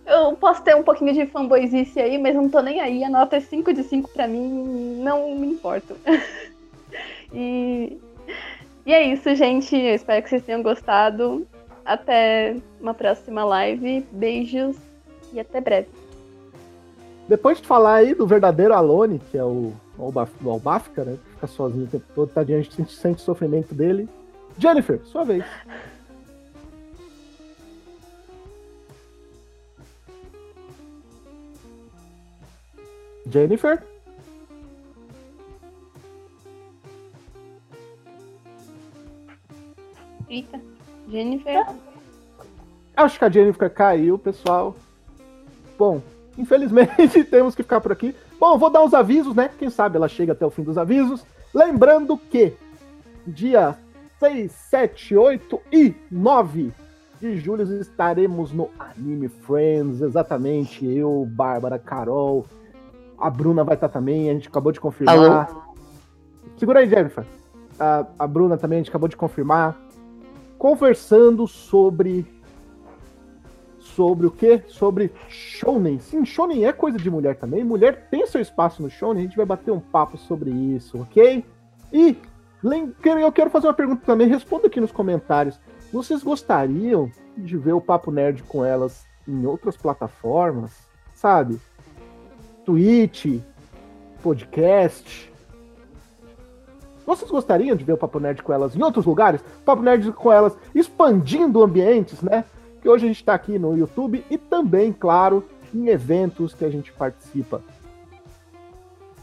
Eu 0.05 0.35
posso 0.35 0.63
ter 0.63 0.75
um 0.75 0.83
pouquinho 0.83 1.13
de 1.13 1.25
fanboyzice 1.27 1.99
aí, 1.99 2.17
mas 2.17 2.35
não 2.35 2.49
tô 2.49 2.61
nem 2.61 2.79
aí. 2.79 3.03
A 3.03 3.09
nota 3.09 3.35
é 3.35 3.39
5 3.39 3.71
de 3.73 3.83
5 3.83 4.09
para 4.09 4.27
mim, 4.27 4.99
não 5.03 5.35
me 5.35 5.47
importo. 5.47 5.95
E, 7.33 7.97
e 8.85 8.93
é 8.93 9.03
isso, 9.03 9.35
gente. 9.35 9.75
Eu 9.75 9.95
espero 9.95 10.23
que 10.23 10.29
vocês 10.29 10.43
tenham 10.43 10.63
gostado. 10.63 11.45
Até 11.83 12.55
uma 12.79 12.93
próxima 12.93 13.43
live. 13.43 14.05
Beijos 14.13 14.77
e 15.33 15.39
até 15.39 15.59
breve. 15.59 15.89
Depois 17.27 17.59
de 17.59 17.67
falar 17.67 17.95
aí 17.95 18.15
do 18.15 18.25
verdadeiro 18.25 18.73
Alone, 18.73 19.19
que 19.19 19.37
é 19.37 19.43
o, 19.43 19.73
o 19.97 20.49
Albafka, 20.49 21.03
né? 21.03 21.17
Que 21.21 21.31
fica 21.31 21.47
sozinho 21.47 21.83
o 21.83 21.87
tempo 21.87 22.05
todo, 22.15 22.29
tá 22.29 22.43
diante, 22.43 22.73
sente, 22.73 22.93
sente 22.93 23.21
o 23.21 23.25
sofrimento 23.25 23.75
dele. 23.75 24.07
Jennifer, 24.57 25.01
sua 25.05 25.25
vez. 25.25 25.43
Jennifer? 33.29 33.83
Eita, 40.29 40.61
Jennifer. 41.09 41.65
Acho 42.95 43.19
que 43.19 43.25
a 43.25 43.29
Jennifer 43.29 43.69
caiu, 43.69 44.17
pessoal. 44.17 44.75
Bom, 45.77 46.01
infelizmente 46.37 47.23
temos 47.25 47.55
que 47.55 47.63
ficar 47.63 47.81
por 47.81 47.91
aqui. 47.91 48.15
Bom, 48.39 48.57
vou 48.57 48.69
dar 48.69 48.83
os 48.83 48.93
avisos, 48.93 49.35
né? 49.35 49.49
Quem 49.57 49.69
sabe 49.69 49.97
ela 49.97 50.07
chega 50.07 50.33
até 50.33 50.45
o 50.45 50.49
fim 50.49 50.63
dos 50.63 50.77
avisos. 50.77 51.25
Lembrando 51.53 52.17
que 52.17 52.53
dia 53.25 53.75
6, 54.19 54.51
7, 54.51 55.15
8 55.15 55.59
e 55.71 55.95
9 56.11 56.71
de 57.19 57.37
julho 57.37 57.63
estaremos 57.79 58.51
no 58.51 58.69
Anime 58.77 59.27
Friends, 59.27 60.01
exatamente. 60.01 60.85
Eu, 60.85 61.27
Bárbara, 61.29 61.79
Carol, 61.79 62.45
a 63.17 63.29
Bruna 63.29 63.63
vai 63.63 63.75
estar 63.75 63.89
também, 63.89 64.29
a 64.29 64.33
gente 64.33 64.47
acabou 64.47 64.71
de 64.71 64.79
confirmar. 64.79 65.47
Alô? 65.49 65.61
Segura 66.57 66.79
aí, 66.79 66.89
Jennifer. 66.89 67.25
A, 67.79 68.05
a 68.19 68.27
Bruna 68.27 68.57
também, 68.57 68.77
a 68.77 68.79
gente 68.81 68.89
acabou 68.89 69.09
de 69.09 69.17
confirmar 69.17 69.75
conversando 70.57 71.47
sobre 71.47 72.25
sobre 73.97 74.27
o 74.27 74.31
quê? 74.31 74.61
Sobre 74.67 75.11
shonen. 75.27 75.97
Sim, 75.97 76.23
shonen 76.23 76.65
é 76.65 76.71
coisa 76.71 76.99
de 76.99 77.09
mulher 77.09 77.35
também. 77.35 77.63
Mulher 77.63 78.07
tem 78.11 78.27
seu 78.27 78.39
espaço 78.39 78.83
no 78.83 78.91
shonen. 78.91 79.23
A 79.23 79.25
gente 79.25 79.35
vai 79.35 79.45
bater 79.45 79.71
um 79.71 79.79
papo 79.79 80.19
sobre 80.19 80.51
isso, 80.51 81.01
ok? 81.01 81.43
E 81.91 82.15
eu 83.03 83.31
quero 83.31 83.49
fazer 83.49 83.65
uma 83.65 83.73
pergunta 83.73 84.03
também. 84.05 84.27
Responda 84.27 84.67
aqui 84.67 84.79
nos 84.79 84.91
comentários. 84.91 85.59
Vocês 85.91 86.21
gostariam 86.21 87.11
de 87.35 87.57
ver 87.57 87.73
o 87.73 87.81
Papo 87.81 88.11
Nerd 88.11 88.43
com 88.43 88.63
elas 88.63 89.03
em 89.27 89.47
outras 89.47 89.75
plataformas? 89.75 90.71
Sabe? 91.15 91.59
Twitch, 92.63 93.41
podcast, 94.21 95.33
vocês 97.03 97.31
gostariam 97.31 97.75
de 97.75 97.85
ver 97.85 97.93
o 97.93 97.97
Papo 97.97 98.19
Nerd 98.19 98.43
com 98.43 98.53
elas 98.53 98.75
em 98.75 98.83
outros 98.83 99.05
lugares? 99.05 99.41
Papo 99.65 99.81
Nerd 99.81 100.11
com 100.11 100.31
elas 100.31 100.55
expandindo 100.75 101.63
ambientes, 101.63 102.21
né? 102.21 102.45
Hoje 102.87 103.05
a 103.05 103.07
gente 103.07 103.19
está 103.19 103.33
aqui 103.33 103.59
no 103.59 103.77
YouTube 103.77 104.23
e 104.29 104.37
também, 104.37 104.93
claro, 104.93 105.43
em 105.73 105.87
eventos 105.87 106.53
que 106.53 106.63
a 106.63 106.69
gente 106.69 106.91
participa. 106.91 107.61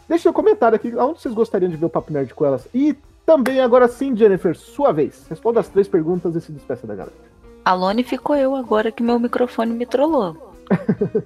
Deixe 0.09 0.29
um 0.29 0.33
comentário 0.33 0.77
aqui 0.77 0.95
onde 0.95 1.21
vocês 1.21 1.35
gostariam 1.35 1.71
de 1.71 1.77
ver 1.77 1.87
o 1.87 1.91
Papo 1.91 2.13
Nerd 2.13 2.35
com 2.35 2.45
elas. 2.45 2.69
E 2.75 2.95
também, 3.25 3.61
agora 3.61 3.89
sim, 3.89 4.15
Jennifer, 4.15 4.55
sua 4.55 4.93
vez. 4.93 5.27
Responda 5.29 5.61
as 5.61 5.69
três 5.69 5.89
perguntas 5.89 6.35
e 6.35 6.41
se 6.41 6.53
despeça 6.53 6.87
da 6.87 6.95
galera. 6.95 7.17
Alone 7.65 8.05
ficou 8.05 8.37
eu 8.37 8.55
agora 8.55 8.93
que 8.93 9.03
meu 9.03 9.19
microfone 9.19 9.73
me 9.73 9.87
trollou. 9.87 10.55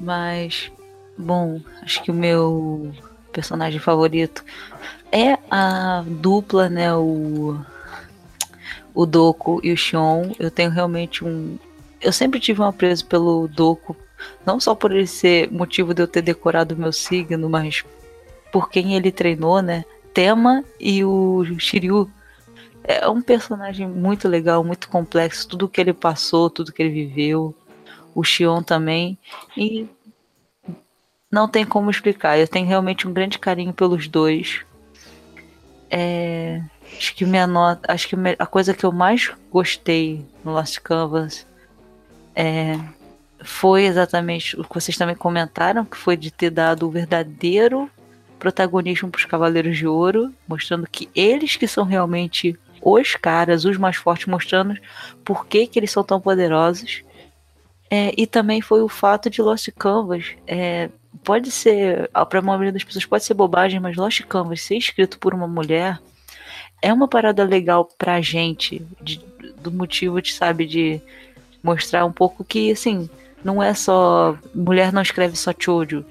Mas, 0.00 0.72
bom, 1.16 1.60
acho 1.82 2.02
que 2.02 2.10
o 2.10 2.14
meu 2.14 2.90
personagem 3.30 3.78
favorito 3.78 4.42
é 5.12 5.38
a 5.50 6.02
dupla, 6.06 6.70
né? 6.70 6.94
O, 6.94 7.58
o 8.94 9.06
Doku 9.06 9.60
e 9.62 9.72
o 9.72 9.76
Xion. 9.76 10.32
Eu 10.38 10.50
tenho 10.50 10.70
realmente 10.70 11.24
um. 11.24 11.58
Eu 12.00 12.12
sempre 12.12 12.40
tive 12.40 12.60
um 12.60 12.64
apreço 12.64 13.06
pelo 13.06 13.48
Doku. 13.48 13.96
Não 14.44 14.58
só 14.58 14.74
por 14.74 14.92
ele 14.92 15.06
ser 15.06 15.50
motivo 15.50 15.94
de 15.94 16.02
eu 16.02 16.08
ter 16.08 16.22
decorado 16.22 16.76
meu 16.76 16.92
signo, 16.92 17.48
mas 17.48 17.84
por 18.52 18.68
quem 18.70 18.94
ele 18.94 19.12
treinou, 19.12 19.62
né? 19.62 19.84
Tema 20.12 20.64
e 20.80 21.04
o 21.04 21.44
Shiryu. 21.58 22.10
É 22.84 23.08
um 23.08 23.20
personagem 23.20 23.86
muito 23.86 24.26
legal, 24.26 24.64
muito 24.64 24.88
complexo. 24.88 25.46
Tudo 25.48 25.68
que 25.68 25.80
ele 25.80 25.92
passou, 25.92 26.48
tudo 26.48 26.72
que 26.72 26.82
ele 26.82 27.06
viveu. 27.06 27.54
O 28.14 28.24
Xion 28.24 28.62
também. 28.62 29.18
E 29.56 29.86
não 31.30 31.46
tem 31.46 31.64
como 31.64 31.90
explicar. 31.90 32.38
Eu 32.38 32.48
tenho 32.48 32.66
realmente 32.66 33.06
um 33.06 33.12
grande 33.12 33.38
carinho 33.38 33.72
pelos 33.72 34.08
dois. 34.08 34.62
É, 35.90 36.62
acho 36.96 37.14
que 37.14 37.24
minha 37.24 37.46
nota, 37.46 37.92
acho 37.92 38.08
que 38.08 38.16
a 38.38 38.46
coisa 38.46 38.74
que 38.74 38.84
eu 38.84 38.92
mais 38.92 39.30
gostei 39.50 40.24
no 40.44 40.52
Last 40.52 40.80
Canvas 40.80 41.46
é, 42.34 42.78
foi 43.42 43.84
exatamente 43.84 44.58
o 44.58 44.64
que 44.64 44.74
vocês 44.74 44.96
também 44.96 45.16
comentaram, 45.16 45.84
que 45.84 45.96
foi 45.96 46.16
de 46.16 46.30
ter 46.30 46.50
dado 46.50 46.86
o 46.86 46.90
verdadeiro 46.90 47.90
protagonismo 48.38 49.10
para 49.10 49.18
os 49.18 49.24
Cavaleiros 49.24 49.76
de 49.76 49.86
Ouro, 49.86 50.32
mostrando 50.46 50.88
que 50.90 51.08
eles 51.14 51.56
que 51.56 51.66
são 51.66 51.84
realmente 51.84 52.56
os 52.80 53.16
caras, 53.16 53.64
os 53.64 53.76
mais 53.76 53.96
fortes, 53.96 54.26
mostrando 54.26 54.76
por 55.24 55.46
que, 55.46 55.66
que 55.66 55.78
eles 55.78 55.90
são 55.90 56.04
tão 56.04 56.20
poderosos. 56.20 57.02
É, 57.90 58.12
e 58.16 58.26
também 58.26 58.60
foi 58.60 58.82
o 58.82 58.88
fato 58.88 59.28
de 59.28 59.42
Lost 59.42 59.68
Canvas. 59.76 60.26
É, 60.46 60.88
pode 61.24 61.50
ser, 61.50 62.08
para 62.28 62.38
a 62.38 62.42
maioria 62.42 62.72
das 62.72 62.84
pessoas, 62.84 63.04
pode 63.04 63.24
ser 63.24 63.34
bobagem, 63.34 63.80
mas 63.80 63.96
Lost 63.96 64.22
Canvas 64.24 64.62
ser 64.62 64.76
escrito 64.76 65.18
por 65.18 65.34
uma 65.34 65.48
mulher 65.48 65.98
é 66.80 66.92
uma 66.92 67.08
parada 67.08 67.44
legal 67.44 67.88
pra 67.98 68.20
gente, 68.20 68.86
de, 69.00 69.20
do 69.60 69.70
motivo 69.70 70.20
de, 70.22 70.32
sabe, 70.32 70.66
de 70.66 71.00
mostrar 71.62 72.04
um 72.04 72.12
pouco 72.12 72.44
que, 72.44 72.70
assim, 72.70 73.08
não 73.44 73.62
é 73.62 73.74
só. 73.74 74.36
Mulher 74.54 74.92
não 74.92 75.02
escreve 75.02 75.36
só 75.36 75.52
chojo. 75.56 76.04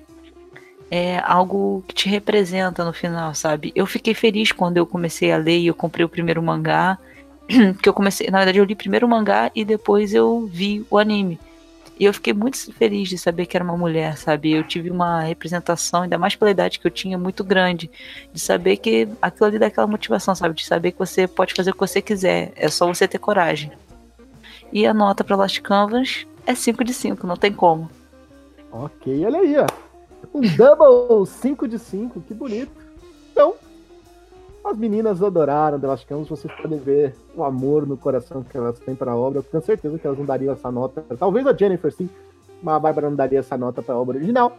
É 0.90 1.20
algo 1.20 1.84
que 1.88 1.94
te 1.94 2.08
representa 2.08 2.86
no 2.86 2.94
final, 2.94 3.36
sabe? 3.36 3.74
Eu 3.76 3.86
fiquei 3.86 4.14
feliz 4.14 4.52
quando 4.52 4.78
eu 4.78 4.86
comecei 4.86 5.32
a 5.32 5.38
ler 5.38 5.60
e 5.60 5.68
eu 5.68 5.76
comprei 5.76 6.06
o 6.06 6.10
primeiro 6.10 6.42
mangá. 6.42 6.98
Que 7.82 7.88
eu 7.88 7.94
comecei. 7.94 8.30
Na 8.30 8.40
verdade, 8.40 8.60
eu 8.60 8.66
li 8.66 8.76
primeiro 8.76 9.06
o 9.06 9.10
mangá 9.10 9.52
e 9.56 9.64
depois 9.64 10.14
eu 10.14 10.50
vi 10.52 10.86
o 10.90 10.98
anime. 10.98 11.40
E 12.00 12.06
eu 12.06 12.14
fiquei 12.14 12.34
muito 12.34 12.72
feliz 12.74 13.10
de 13.10 13.18
saber 13.18 13.48
que 13.48 13.58
era 13.58 13.64
uma 13.64 13.76
mulher, 13.76 14.18
sabe? 14.18 14.52
Eu 14.52 14.64
tive 14.64 14.92
uma 14.92 15.22
representação, 15.22 16.04
ainda 16.04 16.18
mais 16.18 16.36
pela 16.36 16.52
idade 16.52 16.80
que 16.80 16.86
eu 16.86 16.92
tinha, 16.92 17.18
muito 17.18 17.44
grande. 17.44 17.90
De 18.32 18.40
saber 18.40 18.78
que 18.78 19.08
aquilo 19.22 19.48
ali 19.48 19.60
dá 19.60 19.66
aquela 19.68 19.88
motivação, 19.88 20.36
sabe? 20.36 20.54
De 20.54 20.66
saber 20.66 20.92
que 20.92 21.00
você 21.00 21.28
pode 21.28 21.54
fazer 21.56 21.72
o 21.72 21.74
que 21.74 21.80
você 21.80 22.02
quiser. 22.02 22.52
É 22.56 22.70
só 22.70 22.86
você 22.86 23.08
ter 23.08 23.18
coragem. 23.18 23.72
E 24.72 24.86
a 24.86 24.94
nota 24.94 25.24
para 25.24 25.36
Last 25.36 25.62
Canvas 25.62 26.28
é 26.46 26.54
5 26.54 26.84
de 26.84 26.94
5, 26.94 27.26
não 27.26 27.36
tem 27.36 27.52
como. 27.52 27.90
Ok, 28.72 29.26
olha 29.26 29.40
aí, 29.40 29.58
ó. 29.58 29.68
Um 30.34 30.42
double 30.42 31.26
5 31.26 31.68
de 31.68 31.80
5, 31.80 32.22
que 32.22 32.34
bonito. 32.34 32.72
Então, 33.32 33.56
as 34.70 34.78
meninas 34.78 35.24
adoraram 35.24 35.80
The 35.80 35.88
Last 35.88 36.06
Canvas, 36.06 36.28
vocês 36.28 36.54
podem 36.62 36.78
ver 36.78 37.16
o 37.36 37.44
amor 37.44 37.88
no 37.88 37.98
coração 37.98 38.44
que 38.44 38.58
elas 38.58 38.78
têm 38.80 38.96
para 38.96 39.12
a 39.12 39.16
obra. 39.16 39.40
Eu 39.40 39.44
tenho 39.44 39.64
certeza 39.64 39.98
que 39.98 40.06
elas 40.06 40.20
não 40.20 40.26
dariam 40.26 40.54
essa 40.54 40.72
nota. 40.72 41.04
Talvez 41.18 41.48
a 41.48 41.54
Jennifer 41.54 41.92
sim, 41.92 42.10
mas 42.62 42.76
a 42.76 42.80
Bárbara 42.80 43.10
não 43.10 43.16
daria 43.16 43.40
essa 43.40 43.58
nota 43.58 43.82
para 43.82 43.96
a 43.96 43.98
obra 43.98 44.18
original. 44.18 44.58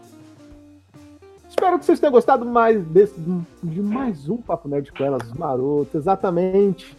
Espero 1.49 1.79
que 1.79 1.85
vocês 1.85 1.99
tenham 1.99 2.13
gostado 2.13 2.45
mais 2.45 2.83
desse, 2.87 3.15
de 3.63 3.81
mais 3.81 4.29
um 4.29 4.37
Papo 4.37 4.69
Nerd 4.69 4.93
com 4.93 5.05
elas, 5.05 5.33
maroto, 5.33 5.97
exatamente. 5.97 6.97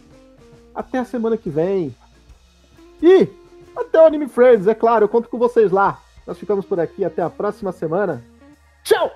Até 0.74 0.98
a 0.98 1.04
semana 1.04 1.36
que 1.36 1.48
vem. 1.48 1.94
E 3.02 3.28
até 3.74 4.00
o 4.00 4.06
Anime 4.06 4.28
Friends, 4.28 4.66
é 4.66 4.74
claro, 4.74 5.04
eu 5.04 5.08
conto 5.08 5.28
com 5.28 5.38
vocês 5.38 5.72
lá. 5.72 5.98
Nós 6.26 6.38
ficamos 6.38 6.66
por 6.66 6.78
aqui, 6.78 7.04
até 7.04 7.22
a 7.22 7.30
próxima 7.30 7.72
semana. 7.72 8.22
Tchau! 8.84 9.10